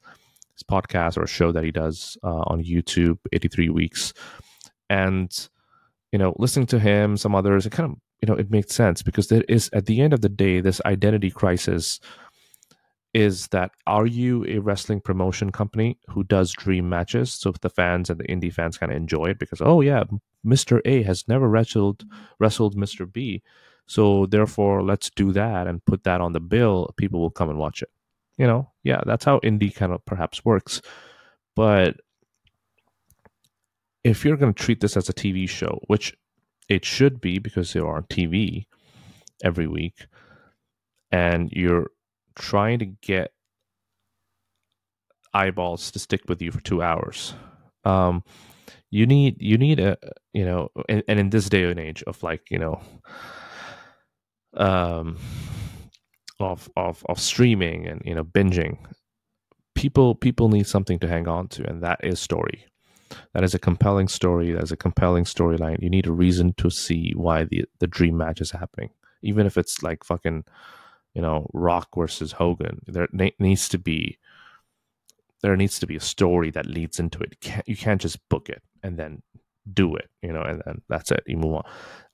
this 0.55 0.62
podcast 0.62 1.16
or 1.16 1.26
show 1.26 1.52
that 1.52 1.64
he 1.64 1.72
does 1.72 2.16
uh, 2.22 2.44
on 2.46 2.62
YouTube, 2.62 3.18
83 3.33 3.68
Weeks, 3.70 4.12
and 4.88 5.48
you 6.12 6.18
know, 6.18 6.35
listening 6.38 6.66
to 6.66 6.78
him, 6.78 7.16
some 7.16 7.35
others, 7.35 7.66
it 7.66 7.72
kind 7.72 7.90
of 7.90 7.98
you 8.22 8.33
know 8.33 8.38
it 8.38 8.50
makes 8.50 8.74
sense 8.74 9.02
because 9.02 9.28
there 9.28 9.44
is 9.48 9.68
at 9.72 9.87
the 9.87 10.00
end 10.00 10.12
of 10.12 10.20
the 10.20 10.28
day 10.28 10.61
this 10.61 10.81
identity 10.87 11.31
crisis 11.31 11.98
is 13.14 13.48
that 13.48 13.70
are 13.87 14.07
you 14.07 14.44
a 14.46 14.59
wrestling 14.59 15.01
promotion 15.01 15.53
company 15.53 15.98
who 16.09 16.25
does 16.25 16.53
dream 16.53 16.88
matches 16.88 17.33
so 17.33 17.53
the 17.61 17.68
fans 17.68 18.09
and 18.09 18.18
the 18.18 18.25
indie 18.25 18.53
fans 18.53 18.79
kind 18.79 18.90
of 18.90 18.96
enjoy 18.96 19.27
it 19.27 19.38
because 19.38 19.61
oh 19.61 19.83
yeah 19.83 20.03
mr 20.46 20.81
a 20.87 21.03
has 21.03 21.29
never 21.29 21.46
wrestled 21.48 22.05
wrestled 22.38 22.75
mr 22.75 23.11
b 23.11 23.42
so 23.87 24.27
therefore, 24.27 24.83
let's 24.83 25.11
do 25.11 25.33
that 25.33 25.66
and 25.66 25.85
put 25.85 26.05
that 26.05 26.20
on 26.20 26.33
the 26.33 26.40
bill. 26.40 26.94
People 26.96 27.20
will 27.20 27.31
come 27.31 27.51
and 27.51 27.59
watch 27.59 27.83
it. 27.83 27.90
You 28.38 28.46
know, 28.46 28.70
yeah, 28.83 29.03
that's 29.05 29.25
how 29.25 29.38
indie 29.40 29.75
kind 29.75 29.92
of 29.92 30.05
perhaps 30.07 30.44
works. 30.44 30.81
But 31.55 31.96
if 34.03 34.25
you're 34.25 34.38
going 34.38 34.55
to 34.55 34.62
treat 34.62 34.81
this 34.81 34.96
as 34.96 35.09
a 35.09 35.12
TV 35.12 35.48
show, 35.48 35.81
which 35.88 36.16
it 36.68 36.85
should 36.85 37.20
be 37.20 37.38
because 37.38 37.75
you're 37.75 37.94
on 37.94 38.05
TV 38.05 38.66
every 39.44 39.66
week, 39.66 40.07
and 41.11 41.51
you're 41.53 41.90
trying 42.35 42.79
to 42.81 42.87
get 42.87 43.33
eyeballs 45.35 45.90
to 45.92 45.99
stick 45.99 46.23
with 46.29 46.42
you 46.42 46.51
for 46.53 46.61
two 46.61 46.83
hours, 46.83 47.35
um, 47.85 48.23
you 48.90 49.07
need 49.07 49.40
you 49.40 49.59
need 49.59 49.81
a 49.81 49.97
you 50.33 50.45
know 50.45 50.68
and, 50.88 51.03
and 51.09 51.18
in 51.18 51.31
this 51.31 51.49
day 51.49 51.64
and 51.64 51.81
age 51.81 52.03
of 52.05 52.23
like 52.23 52.51
you 52.51 52.59
know 52.59 52.81
um 54.55 55.18
of 56.40 56.68
of 56.77 57.05
of 57.09 57.18
streaming 57.18 57.87
and 57.87 58.03
you 58.05 58.14
know 58.14 58.25
binging 58.25 58.77
people 59.75 60.14
people 60.14 60.49
need 60.49 60.66
something 60.66 60.99
to 60.99 61.09
hang 61.09 61.29
on 61.29 61.49
to 61.49 61.68
and 61.68 61.83
that 61.83 62.01
is 62.05 62.21
story. 62.21 62.64
That 63.35 63.45
is 63.45 63.55
a 63.55 63.59
compelling 63.59 64.09
story. 64.09 64.53
That's 64.53 64.71
a 64.71 64.77
compelling 64.77 65.25
storyline. 65.25 65.83
You 65.83 65.90
need 65.90 66.07
a 66.07 66.12
reason 66.12 66.55
to 66.59 66.71
see 66.71 67.12
why 67.14 67.45
the 67.45 67.64
the 67.79 67.87
dream 67.87 68.16
match 68.16 68.40
is 68.40 68.51
happening. 68.51 68.90
Even 69.23 69.47
if 69.47 69.57
it's 69.57 69.83
like 69.83 70.05
fucking 70.05 70.45
you 71.14 71.22
know 71.22 71.48
rock 71.53 71.88
versus 71.96 72.33
hogan. 72.33 72.81
There 72.87 73.09
needs 73.38 73.68
to 73.70 73.79
be 73.79 74.18
there 75.42 75.57
needs 75.57 75.79
to 75.81 75.87
be 75.87 75.96
a 75.96 76.01
story 76.01 76.51
that 76.53 76.66
leads 76.66 77.01
into 77.01 77.18
it. 77.20 77.31
You 77.33 77.51
can't, 77.51 77.68
you 77.68 77.77
can't 77.77 78.01
just 78.01 78.29
book 78.29 78.48
it 78.48 78.62
and 78.83 78.96
then 78.96 79.22
do 79.72 79.94
it 79.94 80.11
you 80.22 80.33
know 80.33 80.42
and 80.42 80.62
then 80.64 80.83
that's 80.88 81.11
it. 81.11 81.22
You 81.27 81.37
move 81.37 81.55
on. 81.55 81.64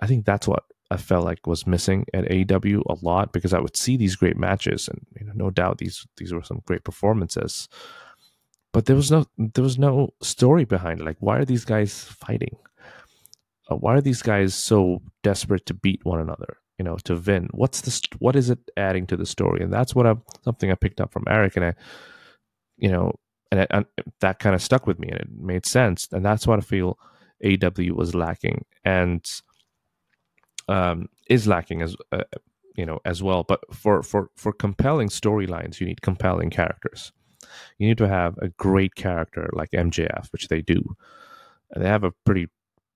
I 0.00 0.06
think 0.06 0.24
that's 0.24 0.48
what 0.48 0.64
I 0.90 0.96
felt 0.96 1.24
like 1.24 1.46
was 1.46 1.66
missing 1.66 2.06
at 2.14 2.24
AEW 2.24 2.82
a 2.88 2.96
lot 3.04 3.32
because 3.32 3.52
I 3.52 3.60
would 3.60 3.76
see 3.76 3.96
these 3.96 4.16
great 4.16 4.36
matches 4.36 4.88
and 4.88 5.06
you 5.18 5.26
know 5.26 5.32
no 5.34 5.50
doubt 5.50 5.78
these 5.78 6.06
these 6.16 6.32
were 6.32 6.42
some 6.42 6.62
great 6.66 6.84
performances. 6.84 7.68
But 8.72 8.86
there 8.86 8.96
was 8.96 9.10
no 9.10 9.26
there 9.36 9.64
was 9.64 9.78
no 9.78 10.14
story 10.22 10.64
behind 10.64 11.00
it. 11.00 11.04
Like 11.04 11.18
why 11.20 11.38
are 11.38 11.44
these 11.44 11.64
guys 11.64 12.04
fighting? 12.04 12.56
Uh, 13.70 13.76
why 13.76 13.94
are 13.96 14.00
these 14.00 14.22
guys 14.22 14.54
so 14.54 15.02
desperate 15.22 15.66
to 15.66 15.74
beat 15.74 16.04
one 16.04 16.20
another 16.20 16.56
you 16.78 16.84
know 16.84 16.96
to 17.04 17.16
Vin. 17.16 17.48
what's 17.52 17.80
this 17.82 18.00
what 18.18 18.36
is 18.36 18.50
it 18.50 18.58
adding 18.76 19.06
to 19.06 19.16
the 19.16 19.26
story 19.26 19.62
and 19.62 19.72
that's 19.72 19.94
what 19.94 20.06
I 20.06 20.14
something 20.44 20.70
I 20.70 20.74
picked 20.74 21.00
up 21.00 21.12
from 21.12 21.24
Eric 21.28 21.56
and 21.56 21.64
I 21.64 21.74
you 22.76 22.90
know 22.90 23.12
and, 23.50 23.66
and 23.70 23.86
that 24.20 24.38
kind 24.38 24.54
of 24.54 24.62
stuck 24.62 24.86
with 24.86 24.98
me 24.98 25.08
and 25.08 25.20
it 25.20 25.28
made 25.30 25.66
sense 25.66 26.08
and 26.12 26.24
that's 26.24 26.46
what 26.46 26.58
I 26.58 26.62
feel 26.62 26.98
AW 27.44 27.94
was 27.94 28.14
lacking 28.14 28.64
and 28.84 29.24
um, 30.68 31.08
is 31.28 31.46
lacking 31.46 31.82
as 31.82 31.96
uh, 32.12 32.24
you 32.76 32.86
know 32.86 33.00
as 33.04 33.22
well. 33.22 33.42
But 33.42 33.60
for 33.74 34.02
for 34.02 34.30
for 34.36 34.52
compelling 34.52 35.08
storylines, 35.08 35.80
you 35.80 35.86
need 35.86 36.02
compelling 36.02 36.50
characters. 36.50 37.12
You 37.78 37.88
need 37.88 37.98
to 37.98 38.08
have 38.08 38.36
a 38.38 38.48
great 38.48 38.94
character 38.94 39.48
like 39.52 39.70
MJF, 39.70 40.30
which 40.32 40.48
they 40.48 40.60
do. 40.60 40.96
And 41.70 41.84
they 41.84 41.88
have 41.88 42.04
a 42.04 42.12
pretty 42.24 42.48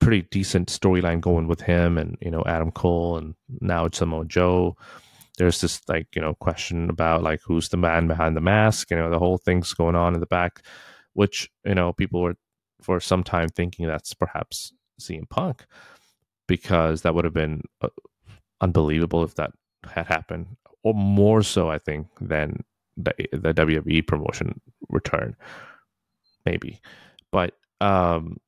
pretty 0.02 0.22
decent 0.30 0.68
storyline 0.68 1.20
going 1.20 1.46
with 1.46 1.60
him 1.60 1.96
and 1.96 2.18
you 2.20 2.30
know 2.30 2.42
Adam 2.46 2.70
Cole 2.72 3.16
and 3.16 3.34
now 3.60 3.84
it's 3.84 3.98
Samoa 3.98 4.24
Joe. 4.24 4.76
There's 5.38 5.60
this 5.60 5.80
like 5.88 6.08
you 6.14 6.20
know 6.20 6.34
question 6.34 6.90
about 6.90 7.22
like 7.22 7.40
who's 7.44 7.68
the 7.68 7.76
man 7.76 8.08
behind 8.08 8.36
the 8.36 8.40
mask. 8.40 8.90
You 8.90 8.96
know 8.96 9.10
the 9.10 9.18
whole 9.18 9.38
thing's 9.38 9.72
going 9.72 9.94
on 9.94 10.14
in 10.14 10.20
the 10.20 10.26
back, 10.26 10.62
which 11.14 11.50
you 11.64 11.74
know 11.74 11.92
people 11.92 12.20
were 12.20 12.36
for 12.82 13.00
some 13.00 13.22
time 13.22 13.48
thinking 13.48 13.86
that's 13.86 14.12
perhaps 14.12 14.72
CM 15.00 15.28
Punk 15.28 15.64
because 16.48 17.02
that 17.02 17.14
would 17.14 17.24
have 17.24 17.34
been 17.34 17.62
uh, 17.80 17.88
unbelievable 18.60 19.22
if 19.22 19.36
that 19.36 19.52
had 19.84 20.06
happened, 20.06 20.56
or 20.82 20.94
more 20.94 21.42
so, 21.42 21.70
I 21.70 21.78
think, 21.78 22.08
than 22.20 22.64
the, 22.96 23.14
the 23.32 23.54
WWE 23.54 24.06
promotion 24.06 24.60
return, 24.88 25.36
maybe. 26.44 26.80
But 27.30 27.54
um, 27.80 28.38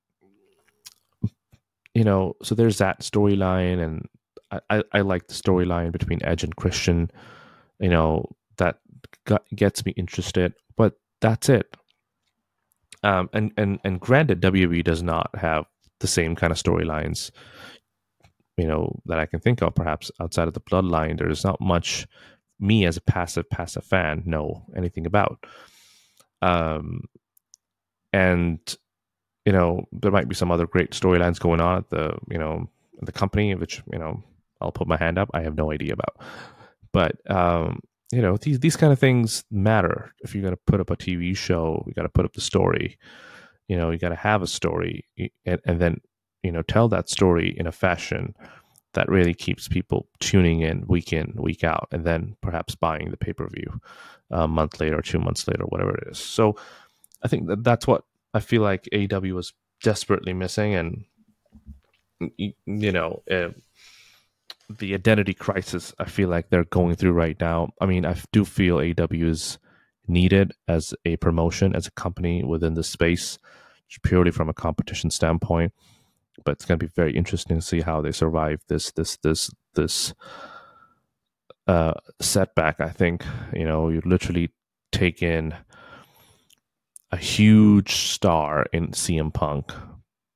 you 1.94 2.04
know, 2.04 2.34
so 2.42 2.54
there's 2.54 2.78
that 2.78 3.00
storyline, 3.00 3.82
and 3.82 4.08
I, 4.50 4.60
I, 4.70 4.82
I 4.92 5.00
like 5.00 5.26
the 5.28 5.34
storyline 5.34 5.92
between 5.92 6.22
Edge 6.22 6.44
and 6.44 6.54
Christian. 6.56 7.10
You 7.80 7.88
know, 7.88 8.30
that 8.56 8.78
got, 9.24 9.44
gets 9.54 9.84
me 9.84 9.92
interested, 9.96 10.54
but 10.76 10.94
that's 11.20 11.48
it. 11.48 11.76
Um, 13.02 13.28
and 13.32 13.52
and 13.56 13.78
and 13.84 14.00
granted, 14.00 14.40
WWE 14.40 14.82
does 14.84 15.02
not 15.02 15.30
have 15.36 15.66
the 16.00 16.06
same 16.06 16.34
kind 16.34 16.52
of 16.52 16.58
storylines 16.58 17.30
you 18.56 18.66
know 18.66 19.00
that 19.06 19.18
I 19.18 19.26
can 19.26 19.40
think 19.40 19.62
of 19.62 19.74
perhaps 19.74 20.10
outside 20.20 20.48
of 20.48 20.54
the 20.54 20.60
bloodline 20.60 21.18
there's 21.18 21.44
not 21.44 21.60
much 21.60 22.06
me 22.60 22.86
as 22.86 22.96
a 22.96 23.02
passive 23.02 23.48
passive 23.50 23.84
fan 23.84 24.22
know 24.26 24.64
anything 24.76 25.06
about 25.06 25.44
um 26.42 27.02
and 28.12 28.58
you 29.44 29.52
know 29.52 29.86
there 29.92 30.10
might 30.10 30.28
be 30.28 30.34
some 30.34 30.50
other 30.50 30.66
great 30.66 30.90
storylines 30.90 31.38
going 31.38 31.60
on 31.60 31.78
at 31.78 31.90
the 31.90 32.16
you 32.30 32.38
know 32.38 32.68
the 33.02 33.12
company 33.12 33.54
which 33.54 33.82
you 33.92 33.98
know 33.98 34.22
I'll 34.60 34.72
put 34.72 34.88
my 34.88 34.96
hand 34.96 35.18
up. 35.18 35.30
I 35.34 35.42
have 35.42 35.56
no 35.56 35.72
idea 35.72 35.92
about. 35.92 36.16
But 36.92 37.18
um 37.30 37.80
you 38.12 38.22
know 38.22 38.36
these 38.36 38.60
these 38.60 38.76
kind 38.76 38.92
of 38.92 38.98
things 38.98 39.44
matter. 39.50 40.12
If 40.22 40.34
you're 40.34 40.42
going 40.42 40.54
to 40.54 40.60
put 40.66 40.80
up 40.80 40.90
a 40.90 40.96
TV 40.96 41.36
show 41.36 41.84
you 41.86 41.94
got 41.94 42.02
to 42.02 42.08
put 42.08 42.24
up 42.24 42.34
the 42.34 42.40
story. 42.40 42.98
You 43.68 43.76
know 43.76 43.90
you 43.90 43.98
got 43.98 44.10
to 44.10 44.14
have 44.14 44.42
a 44.42 44.46
story 44.46 45.04
and, 45.46 45.60
and 45.64 45.80
then 45.80 46.00
you 46.42 46.52
know 46.52 46.62
tell 46.62 46.88
that 46.88 47.08
story 47.08 47.54
in 47.56 47.66
a 47.66 47.72
fashion 47.72 48.34
that 48.92 49.08
really 49.08 49.34
keeps 49.34 49.66
people 49.66 50.06
tuning 50.20 50.60
in 50.60 50.86
week 50.86 51.12
in 51.12 51.34
week 51.36 51.64
out 51.64 51.88
and 51.90 52.04
then 52.04 52.36
perhaps 52.40 52.76
buying 52.76 53.10
the 53.10 53.16
pay-per-view 53.16 53.80
a 54.30 54.46
month 54.46 54.78
later 54.78 54.98
or 54.98 55.02
two 55.02 55.18
months 55.18 55.48
later 55.48 55.64
whatever 55.64 55.94
it 55.96 56.08
is. 56.12 56.18
So 56.18 56.56
i 57.22 57.28
think 57.28 57.48
that 57.48 57.64
that's 57.64 57.86
what 57.86 58.04
i 58.34 58.40
feel 58.40 58.62
like 58.62 58.88
aew 58.92 59.32
was 59.32 59.52
desperately 59.82 60.32
missing 60.32 60.74
and 60.74 61.04
you 62.38 62.92
know 62.92 63.22
uh, 63.30 63.48
the 64.78 64.94
identity 64.94 65.34
crisis 65.34 65.94
i 65.98 66.04
feel 66.04 66.28
like 66.28 66.48
they're 66.48 66.64
going 66.64 66.94
through 66.94 67.12
right 67.12 67.38
now 67.40 67.70
i 67.80 67.86
mean 67.86 68.04
i 68.04 68.16
do 68.32 68.44
feel 68.44 68.78
aew 68.78 69.28
is 69.28 69.58
needed 70.06 70.52
as 70.68 70.94
a 71.06 71.16
promotion 71.16 71.74
as 71.74 71.86
a 71.86 71.90
company 71.92 72.44
within 72.44 72.74
the 72.74 72.84
space 72.84 73.38
purely 74.02 74.30
from 74.30 74.48
a 74.48 74.54
competition 74.54 75.10
standpoint 75.10 75.72
but 76.44 76.52
it's 76.52 76.64
going 76.64 76.78
to 76.78 76.84
be 76.84 76.92
very 76.96 77.16
interesting 77.16 77.56
to 77.58 77.62
see 77.62 77.80
how 77.80 78.00
they 78.00 78.10
survive 78.10 78.60
this 78.68 78.90
this 78.92 79.16
this 79.18 79.50
this 79.74 80.14
uh, 81.66 81.94
setback. 82.20 82.80
I 82.80 82.88
think 82.88 83.24
you 83.52 83.64
know 83.64 83.88
you 83.88 84.02
literally 84.04 84.50
take 84.90 85.22
in 85.22 85.54
a 87.14 87.16
huge 87.16 87.94
star 87.94 88.66
in 88.72 88.88
CM 88.88 89.32
Punk, 89.32 89.72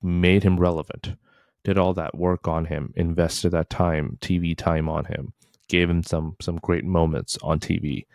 made 0.00 0.44
him 0.44 0.60
relevant, 0.60 1.16
did 1.64 1.76
all 1.76 1.92
that 1.94 2.16
work 2.16 2.46
on 2.46 2.66
him, 2.66 2.92
invested 2.94 3.50
that 3.50 3.68
time, 3.68 4.16
TV 4.20 4.56
time 4.56 4.88
on 4.88 5.04
him, 5.06 5.32
gave 5.68 5.90
him 5.90 6.04
some 6.04 6.36
some 6.40 6.56
great 6.58 6.84
moments 6.84 7.36
on 7.42 7.58
TV, 7.58 8.06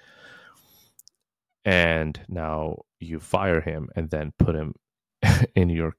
and 1.66 2.22
now 2.30 2.78
you 3.02 3.20
fire 3.20 3.60
him 3.60 3.90
and 3.98 4.10
then 4.12 4.32
put 4.40 4.56
him 4.56 4.76
in 5.56 5.68
your 5.68 5.94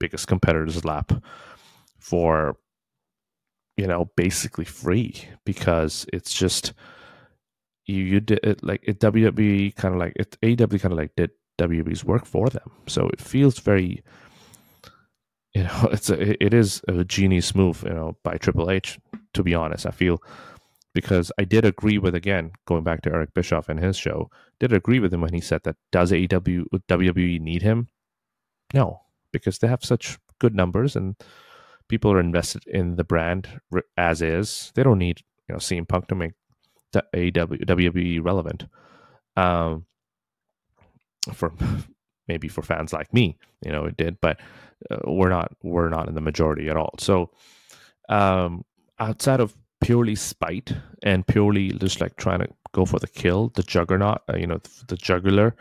biggest 0.00 0.26
competitor's 0.28 0.86
lap 0.86 1.12
for 1.98 2.56
you 3.76 3.86
know 3.86 4.10
basically 4.16 4.64
free 4.64 5.28
because 5.44 6.06
it's 6.10 6.32
just 6.32 6.72
you 7.84 8.02
you 8.02 8.20
did 8.20 8.40
it 8.42 8.64
like 8.64 8.80
it 8.82 8.98
WWE 8.98 9.74
kind 9.76 9.92
of 9.92 10.00
like 10.00 10.14
it 10.16 10.38
AEW 10.40 10.80
kind 10.80 10.92
of 10.92 10.98
like 10.98 11.14
did 11.14 11.32
WWE's 11.58 12.04
work 12.04 12.24
for 12.24 12.48
them 12.48 12.70
so 12.86 13.08
it 13.08 13.20
feels 13.20 13.58
very 13.58 14.02
you 15.54 15.64
know 15.64 15.88
it's 15.92 16.10
a 16.10 16.42
it 16.44 16.54
is 16.54 16.82
a 16.88 17.04
genius 17.04 17.54
move 17.54 17.82
you 17.86 17.94
know 17.94 18.16
by 18.22 18.36
Triple 18.36 18.70
H 18.70 18.98
to 19.34 19.42
be 19.42 19.54
honest 19.54 19.86
I 19.86 19.90
feel 19.90 20.22
because 20.94 21.30
I 21.38 21.44
did 21.44 21.64
agree 21.64 21.98
with 21.98 22.14
again 22.14 22.52
going 22.66 22.84
back 22.84 23.02
to 23.02 23.12
Eric 23.12 23.34
Bischoff 23.34 23.68
and 23.68 23.78
his 23.78 23.96
show 23.96 24.30
did 24.58 24.72
agree 24.72 25.00
with 25.00 25.12
him 25.12 25.20
when 25.20 25.34
he 25.34 25.40
said 25.40 25.62
that 25.64 25.76
does 25.92 26.12
AEW 26.12 26.64
WWE 26.88 27.40
need 27.40 27.62
him 27.62 27.88
no 28.74 29.00
because 29.32 29.58
they 29.58 29.68
have 29.68 29.84
such 29.84 30.18
good 30.38 30.54
numbers 30.54 30.96
and 30.96 31.16
people 31.88 32.12
are 32.12 32.20
invested 32.20 32.66
in 32.66 32.96
the 32.96 33.04
brand 33.04 33.60
as 33.96 34.22
is. 34.22 34.72
They 34.74 34.82
don't 34.82 34.98
need 34.98 35.22
you 35.48 35.54
know 35.54 35.58
CM 35.58 35.88
Punk 35.88 36.06
to 36.08 36.14
make 36.14 36.32
the 36.92 37.02
AW 37.14 37.56
WWE 37.64 38.24
relevant. 38.24 38.66
Um, 39.36 39.86
for 41.32 41.52
maybe 42.28 42.48
for 42.48 42.62
fans 42.62 42.92
like 42.92 43.12
me, 43.12 43.38
you 43.64 43.72
know, 43.72 43.84
it 43.84 43.96
did, 43.96 44.20
but 44.20 44.40
uh, 44.90 44.98
we're 45.06 45.30
not 45.30 45.52
we're 45.62 45.88
not 45.88 46.08
in 46.08 46.14
the 46.14 46.20
majority 46.20 46.68
at 46.68 46.76
all. 46.76 46.94
So, 46.98 47.30
um, 48.08 48.64
outside 48.98 49.40
of 49.40 49.56
purely 49.80 50.14
spite 50.14 50.72
and 51.02 51.26
purely 51.26 51.70
just 51.72 52.00
like 52.00 52.16
trying 52.16 52.40
to 52.40 52.48
go 52.72 52.84
for 52.84 52.98
the 52.98 53.08
kill, 53.08 53.50
the 53.54 53.62
juggernaut, 53.62 54.22
uh, 54.28 54.36
you 54.36 54.46
know, 54.46 54.60
the, 54.86 54.96
jugular 54.96 55.54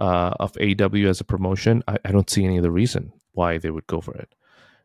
uh, 0.00 0.32
of 0.40 0.56
AW 0.60 1.08
as 1.08 1.20
a 1.20 1.24
promotion, 1.24 1.82
I, 1.86 1.96
I 2.04 2.12
don't 2.12 2.28
see 2.28 2.44
any 2.44 2.58
other 2.58 2.70
reason 2.70 3.12
why 3.32 3.58
they 3.58 3.70
would 3.70 3.86
go 3.86 4.00
for 4.00 4.14
it. 4.14 4.34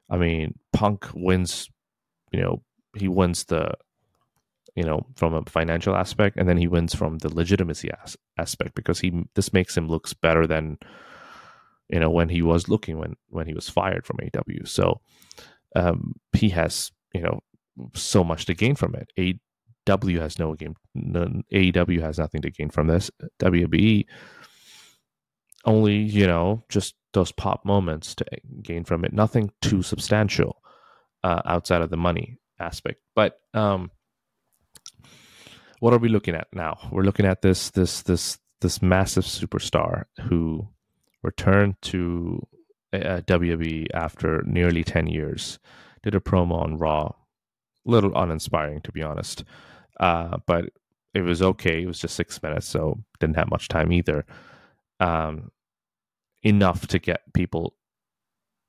I 0.09 0.17
mean, 0.17 0.59
Punk 0.73 1.07
wins, 1.13 1.69
you 2.31 2.41
know, 2.41 2.61
he 2.95 3.07
wins 3.07 3.45
the, 3.45 3.73
you 4.75 4.83
know, 4.83 5.05
from 5.15 5.33
a 5.33 5.43
financial 5.43 5.95
aspect, 5.95 6.37
and 6.37 6.47
then 6.47 6.57
he 6.57 6.67
wins 6.67 6.95
from 6.95 7.17
the 7.19 7.33
legitimacy 7.33 7.89
as- 8.03 8.17
aspect 8.37 8.75
because 8.75 8.99
he 8.99 9.23
this 9.35 9.53
makes 9.53 9.75
him 9.75 9.87
looks 9.87 10.13
better 10.13 10.47
than, 10.47 10.77
you 11.89 11.99
know, 11.99 12.09
when 12.09 12.29
he 12.29 12.41
was 12.41 12.69
looking 12.69 12.97
when 12.97 13.15
when 13.29 13.47
he 13.47 13.53
was 13.53 13.69
fired 13.69 14.05
from 14.05 14.19
AW. 14.23 14.65
So, 14.65 15.01
um, 15.75 16.13
he 16.33 16.49
has 16.49 16.91
you 17.13 17.21
know 17.21 17.41
so 17.95 18.23
much 18.23 18.45
to 18.45 18.53
gain 18.53 18.75
from 18.75 18.95
it. 18.95 19.37
AW 19.89 20.19
has 20.19 20.39
no 20.39 20.53
game. 20.55 20.75
No, 20.95 21.41
AEW 21.53 22.01
has 22.01 22.17
nothing 22.17 22.41
to 22.41 22.51
gain 22.51 22.69
from 22.69 22.87
this. 22.87 23.11
WWE 23.41 24.05
only 25.65 25.97
you 25.97 26.25
know 26.25 26.63
just 26.69 26.95
those 27.13 27.31
pop 27.31 27.65
moments 27.65 28.15
to 28.15 28.25
gain 28.63 28.83
from 28.83 29.03
it. 29.03 29.13
Nothing 29.13 29.51
too 29.61 29.81
substantial 29.81 30.61
uh, 31.23 31.41
outside 31.45 31.81
of 31.81 31.89
the 31.89 31.97
money 31.97 32.37
aspect. 32.59 33.01
But 33.15 33.39
um, 33.53 33.91
what 35.81 35.93
are 35.93 35.97
we 35.97 36.09
looking 36.09 36.35
at 36.35 36.47
now? 36.53 36.77
We're 36.91 37.01
looking 37.01 37.25
at 37.25 37.41
this 37.41 37.71
this 37.71 38.03
this 38.03 38.37
this 38.61 38.81
massive 38.81 39.25
superstar 39.25 40.03
who 40.21 40.67
returned 41.23 41.75
to 41.81 42.47
uh, 42.93 43.21
WWE 43.25 43.87
after 43.93 44.43
nearly 44.45 44.83
ten 44.83 45.07
years. 45.07 45.59
Did 46.03 46.15
a 46.15 46.19
promo 46.19 46.61
on 46.61 46.77
Raw, 46.77 47.13
little 47.83 48.15
uninspiring 48.15 48.81
to 48.81 48.91
be 48.91 49.01
honest, 49.01 49.43
uh, 49.99 50.37
but 50.45 50.65
it 51.13 51.21
was 51.21 51.41
okay. 51.41 51.81
It 51.81 51.87
was 51.87 51.99
just 51.99 52.15
six 52.15 52.41
minutes, 52.43 52.67
so 52.67 53.03
didn't 53.19 53.37
have 53.37 53.49
much 53.49 53.67
time 53.67 53.91
either. 53.91 54.25
Um, 54.99 55.51
enough 56.43 56.87
to 56.87 56.99
get 56.99 57.33
people 57.33 57.75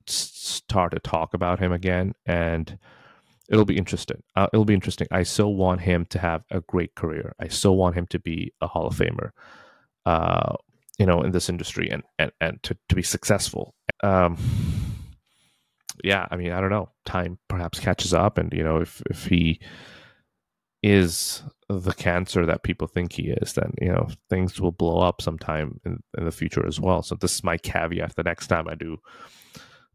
start 0.06 0.92
to 0.92 0.98
talk 0.98 1.34
about 1.34 1.58
him 1.58 1.72
again, 1.72 2.14
and 2.24 2.78
it'll 3.52 3.66
be 3.66 3.76
interesting. 3.76 4.22
Uh, 4.34 4.48
it'll 4.52 4.64
be 4.64 4.74
interesting. 4.74 5.06
I 5.10 5.22
so 5.22 5.48
want 5.48 5.82
him 5.82 6.06
to 6.06 6.18
have 6.18 6.42
a 6.50 6.62
great 6.62 6.94
career. 6.94 7.34
I 7.38 7.48
so 7.48 7.70
want 7.72 7.94
him 7.94 8.06
to 8.08 8.18
be 8.18 8.52
a 8.60 8.66
Hall 8.66 8.86
of 8.86 8.96
Famer. 8.96 9.30
Uh, 10.06 10.56
you 10.98 11.06
know, 11.06 11.22
in 11.22 11.32
this 11.32 11.48
industry 11.48 11.90
and 11.90 12.02
and 12.18 12.32
and 12.40 12.62
to 12.64 12.76
to 12.88 12.94
be 12.94 13.02
successful. 13.02 13.74
Um, 14.02 14.36
yeah, 16.02 16.26
I 16.30 16.36
mean, 16.36 16.52
I 16.52 16.60
don't 16.60 16.70
know. 16.70 16.90
Time 17.04 17.38
perhaps 17.48 17.78
catches 17.78 18.14
up, 18.14 18.38
and 18.38 18.52
you 18.52 18.64
know, 18.64 18.78
if 18.78 19.02
if 19.10 19.26
he 19.26 19.60
is 20.82 21.42
the 21.68 21.92
cancer 21.92 22.44
that 22.44 22.64
people 22.64 22.86
think 22.86 23.12
he 23.12 23.30
is, 23.30 23.52
then 23.52 23.72
you 23.80 23.88
know 23.92 24.08
things 24.30 24.60
will 24.60 24.72
blow 24.72 25.00
up 25.00 25.22
sometime 25.22 25.80
in, 25.84 26.02
in 26.16 26.24
the 26.24 26.32
future 26.32 26.66
as 26.66 26.80
well. 26.80 27.02
So 27.02 27.14
this 27.14 27.34
is 27.34 27.44
my 27.44 27.58
caveat. 27.58 28.16
The 28.16 28.22
next 28.22 28.48
time 28.48 28.68
I 28.68 28.74
do 28.74 28.98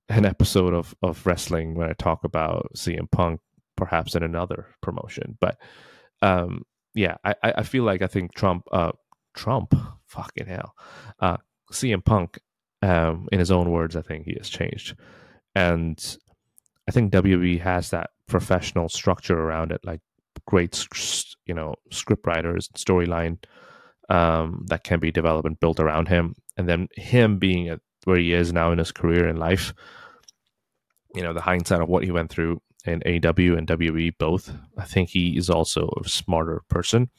an 0.09 0.25
episode 0.25 0.73
of 0.73 0.95
of 1.01 1.25
wrestling, 1.25 1.75
when 1.75 1.89
I 1.89 1.93
talk 1.93 2.23
about 2.23 2.71
CM 2.75 3.09
Punk, 3.11 3.39
perhaps 3.77 4.15
in 4.15 4.23
another 4.23 4.67
promotion, 4.81 5.37
but 5.39 5.57
um, 6.21 6.63
yeah, 6.93 7.15
I 7.23 7.35
I 7.43 7.63
feel 7.63 7.83
like 7.83 8.01
I 8.01 8.07
think 8.07 8.33
Trump 8.33 8.67
uh 8.71 8.91
Trump 9.35 9.73
fucking 10.07 10.47
hell 10.47 10.73
uh 11.19 11.37
CM 11.71 12.03
Punk 12.03 12.39
um 12.81 13.27
in 13.31 13.39
his 13.39 13.51
own 13.51 13.71
words 13.71 13.95
I 13.95 14.01
think 14.01 14.25
he 14.25 14.35
has 14.37 14.49
changed 14.49 14.95
and 15.55 16.17
I 16.87 16.91
think 16.91 17.11
WWE 17.11 17.59
has 17.61 17.89
that 17.89 18.11
professional 18.27 18.89
structure 18.89 19.37
around 19.37 19.71
it 19.71 19.81
like 19.83 20.01
great, 20.45 20.87
you 21.45 21.53
know, 21.53 21.75
script 21.91 22.25
writers, 22.25 22.69
storyline 22.69 23.43
um, 24.09 24.65
that 24.69 24.83
can 24.83 24.99
be 24.99 25.11
developed 25.11 25.47
and 25.47 25.59
built 25.59 25.79
around 25.79 26.07
him. 26.07 26.35
And 26.55 26.67
then 26.67 26.87
him 26.95 27.39
being 27.39 27.69
at 27.69 27.79
where 28.05 28.17
he 28.17 28.33
is 28.33 28.53
now 28.53 28.71
in 28.71 28.77
his 28.77 28.91
career 28.91 29.27
and 29.27 29.37
life, 29.37 29.73
you 31.13 31.21
know, 31.21 31.33
the 31.33 31.41
hindsight 31.41 31.81
of 31.81 31.89
what 31.89 32.03
he 32.03 32.11
went 32.11 32.29
through 32.29 32.61
in 32.85 33.01
AW 33.05 33.57
and 33.57 33.67
WWE 33.67 34.17
both, 34.17 34.53
I 34.77 34.85
think 34.85 35.09
he 35.09 35.37
is 35.37 35.49
also 35.49 35.89
a 36.03 36.07
smarter 36.07 36.61
person. 36.69 37.09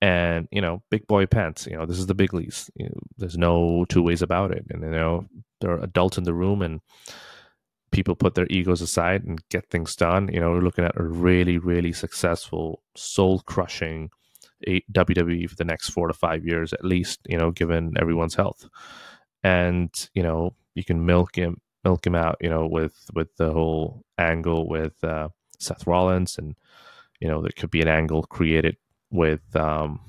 And 0.00 0.48
you 0.50 0.60
know, 0.60 0.82
big 0.90 1.06
boy 1.06 1.26
pants. 1.26 1.66
You 1.66 1.76
know, 1.76 1.86
this 1.86 1.98
is 1.98 2.06
the 2.06 2.14
big 2.14 2.34
leagues. 2.34 2.70
You 2.74 2.86
know, 2.86 3.00
there's 3.18 3.38
no 3.38 3.84
two 3.88 4.02
ways 4.02 4.22
about 4.22 4.50
it. 4.50 4.64
And 4.70 4.82
you 4.82 4.90
know, 4.90 5.26
there 5.60 5.70
are 5.70 5.82
adults 5.82 6.18
in 6.18 6.24
the 6.24 6.34
room, 6.34 6.60
and 6.60 6.80
people 7.92 8.16
put 8.16 8.34
their 8.34 8.48
egos 8.50 8.80
aside 8.80 9.22
and 9.24 9.40
get 9.48 9.70
things 9.70 9.94
done. 9.94 10.28
You 10.32 10.40
know, 10.40 10.50
we're 10.50 10.60
looking 10.60 10.84
at 10.84 10.98
a 10.98 11.04
really, 11.04 11.58
really 11.58 11.92
successful, 11.92 12.82
soul 12.96 13.40
crushing 13.46 14.10
WWE 14.66 15.48
for 15.48 15.56
the 15.56 15.64
next 15.64 15.90
four 15.90 16.08
to 16.08 16.14
five 16.14 16.44
years 16.44 16.72
at 16.72 16.84
least, 16.84 17.20
you 17.28 17.36
know, 17.36 17.50
given 17.50 17.94
everyone's 17.98 18.34
health. 18.34 18.68
And, 19.44 19.90
you 20.14 20.22
know, 20.22 20.54
you 20.74 20.84
can 20.84 21.04
milk 21.04 21.36
him 21.36 21.60
milk 21.84 22.06
him 22.06 22.14
out, 22.14 22.36
you 22.40 22.48
know, 22.48 22.66
with 22.66 23.10
with 23.14 23.34
the 23.36 23.50
whole 23.50 24.04
angle 24.18 24.68
with 24.68 25.02
uh, 25.04 25.28
Seth 25.58 25.86
Rollins 25.86 26.38
and 26.38 26.54
you 27.20 27.28
know, 27.28 27.40
there 27.40 27.52
could 27.56 27.70
be 27.70 27.80
an 27.80 27.88
angle 27.88 28.24
created 28.24 28.76
with 29.10 29.54
um, 29.54 30.00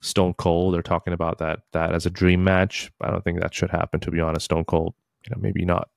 Stone 0.00 0.34
Cold. 0.34 0.72
They're 0.72 0.82
talking 0.82 1.12
about 1.12 1.38
that 1.38 1.60
that 1.72 1.94
as 1.94 2.06
a 2.06 2.10
dream 2.10 2.42
match. 2.42 2.90
I 3.00 3.10
don't 3.10 3.22
think 3.22 3.40
that 3.40 3.54
should 3.54 3.70
happen 3.70 4.00
to 4.00 4.10
be 4.10 4.20
honest. 4.20 4.46
Stone 4.46 4.64
Cold, 4.64 4.94
you 5.24 5.34
know, 5.34 5.40
maybe 5.40 5.64
not 5.64 5.90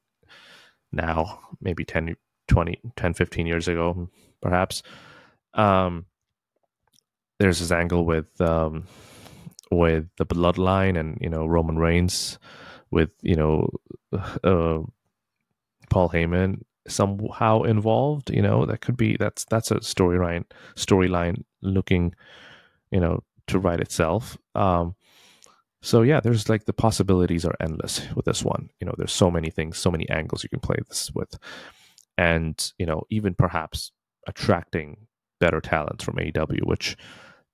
now, 0.91 1.39
maybe 1.61 1.83
10, 1.85 2.15
20, 2.47 2.81
10, 2.95 3.13
15 3.13 3.47
years 3.47 3.67
ago, 3.67 4.09
perhaps. 4.41 4.83
Um, 5.53 6.05
there's 7.39 7.59
this 7.59 7.71
angle 7.71 8.05
with 8.05 8.39
um, 8.41 8.85
with 9.71 10.07
the 10.17 10.25
bloodline 10.25 10.99
and 10.99 11.17
you 11.19 11.29
know 11.29 11.45
Roman 11.45 11.77
Reigns 11.77 12.37
with 12.91 13.09
you 13.21 13.35
know 13.35 13.69
uh, 14.43 14.79
Paul 15.89 16.09
Heyman 16.09 16.61
somehow 16.87 17.63
involved. 17.63 18.29
You 18.29 18.41
know 18.41 18.65
that 18.65 18.81
could 18.81 18.97
be 18.97 19.17
that's 19.17 19.45
that's 19.45 19.71
a 19.71 19.75
storyline 19.75 20.45
storyline 20.75 21.43
looking 21.61 22.13
you 22.91 22.99
know 22.99 23.23
to 23.47 23.59
write 23.59 23.79
itself. 23.79 24.37
Um, 24.55 24.95
so 25.81 26.01
yeah, 26.01 26.21
there's 26.21 26.47
like 26.47 26.65
the 26.65 26.73
possibilities 26.73 27.45
are 27.45 27.55
endless 27.59 28.01
with 28.15 28.25
this 28.25 28.43
one. 28.43 28.69
You 28.79 28.87
know, 28.87 28.95
there's 28.97 29.11
so 29.11 29.29
many 29.29 29.49
things, 29.49 29.77
so 29.77 29.91
many 29.91 30.09
angles 30.09 30.41
you 30.41 30.49
can 30.49 30.61
play 30.61 30.77
this 30.87 31.11
with, 31.13 31.37
and 32.17 32.71
you 32.77 32.85
know, 32.85 33.03
even 33.09 33.33
perhaps 33.33 33.91
attracting 34.25 35.07
better 35.41 35.59
talents 35.59 36.05
from 36.05 36.15
AEW, 36.15 36.65
which 36.65 36.95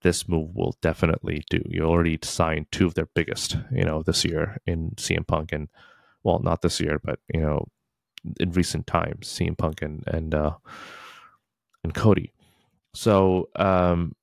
this 0.02 0.30
move 0.30 0.56
will 0.56 0.76
definitely 0.82 1.44
do. 1.50 1.62
You 1.65 1.84
already 1.84 2.20
signed 2.22 2.68
two 2.72 2.86
of 2.86 2.94
their 2.94 3.10
biggest, 3.15 3.58
you 3.72 3.84
know, 3.84 4.04
this 4.04 4.24
year 4.24 4.60
in 4.65 4.92
CM 4.92 5.26
Punk 5.26 5.52
and 5.52 5.68
well, 6.24 6.39
not 6.39 6.62
this 6.62 6.80
year, 6.80 7.00
but 7.04 7.20
you 7.34 7.42
know, 7.42 7.68
in 8.39 8.51
recent 8.51 8.88
times, 8.88 9.27
CM 9.27 9.58
Punk 9.58 9.82
and 9.82 10.03
and 10.08 10.34
uh, 10.34 10.55
and 11.84 11.93
Cody. 11.93 12.34
So 12.93 13.49
um, 13.55 14.15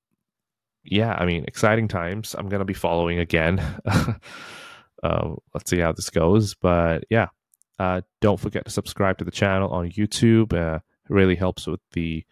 yeah, 0.85 1.15
I 1.15 1.27
mean, 1.27 1.45
exciting 1.47 1.89
times. 1.89 2.35
I'm 2.37 2.49
to 2.49 2.65
be 2.65 2.75
following 2.75 3.19
again. 3.19 3.61
uh, 5.03 5.35
let's 5.55 5.71
see 5.71 5.79
how 5.79 5.93
this 5.93 6.11
goes. 6.11 6.55
But 6.55 7.05
yeah, 7.11 7.29
uh, 7.79 8.03
don't 8.21 8.41
forget 8.41 8.65
to 8.65 8.71
subscribe 8.71 9.19
to 9.19 9.25
the 9.25 9.31
channel 9.31 9.71
on 9.71 9.91
YouTube. 9.91 10.53
Uh, 10.53 10.77
it 10.77 11.13
really 11.13 11.37
helps 11.37 11.67
with 11.67 11.81
the 11.93 12.25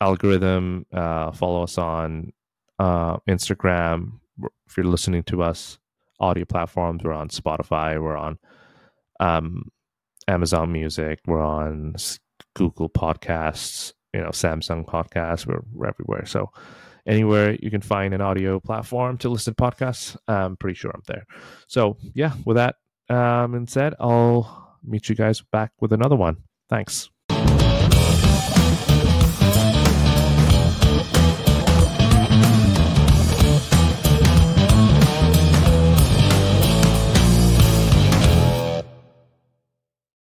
algorithm. 0.00 0.86
Uh, 0.92 1.32
follow 1.32 1.62
us 1.62 1.78
on 1.78 2.32
uh, 2.78 3.18
Instagram. 3.28 4.20
If 4.66 4.76
you're 4.76 4.86
listening 4.86 5.22
to 5.24 5.42
us, 5.42 5.78
audio 6.18 6.44
platforms, 6.44 7.02
we're 7.02 7.12
on 7.12 7.28
Spotify, 7.28 8.00
we're 8.00 8.16
on 8.16 8.38
um, 9.18 9.70
Amazon 10.30 10.72
Music, 10.72 11.20
we're 11.26 11.42
on 11.42 11.94
Google 12.54 12.88
Podcasts, 12.88 13.92
you 14.14 14.20
know, 14.20 14.30
Samsung 14.30 14.86
Podcasts, 14.86 15.46
we're, 15.46 15.60
we're 15.72 15.88
everywhere. 15.88 16.24
So, 16.26 16.50
anywhere 17.06 17.56
you 17.60 17.70
can 17.70 17.80
find 17.80 18.14
an 18.14 18.20
audio 18.20 18.60
platform 18.60 19.18
to 19.18 19.28
listen 19.28 19.54
to 19.54 19.62
podcasts. 19.62 20.16
I'm 20.28 20.56
pretty 20.56 20.76
sure 20.76 20.90
I'm 20.94 21.02
there. 21.06 21.26
So 21.66 21.96
yeah, 22.14 22.32
with 22.44 22.56
that 22.56 22.76
um, 23.08 23.54
and 23.54 23.68
said, 23.68 23.94
I'll 24.00 24.78
meet 24.84 25.08
you 25.08 25.14
guys 25.14 25.40
back 25.40 25.72
with 25.80 25.92
another 25.92 26.16
one. 26.16 26.36
Thanks. 26.68 27.10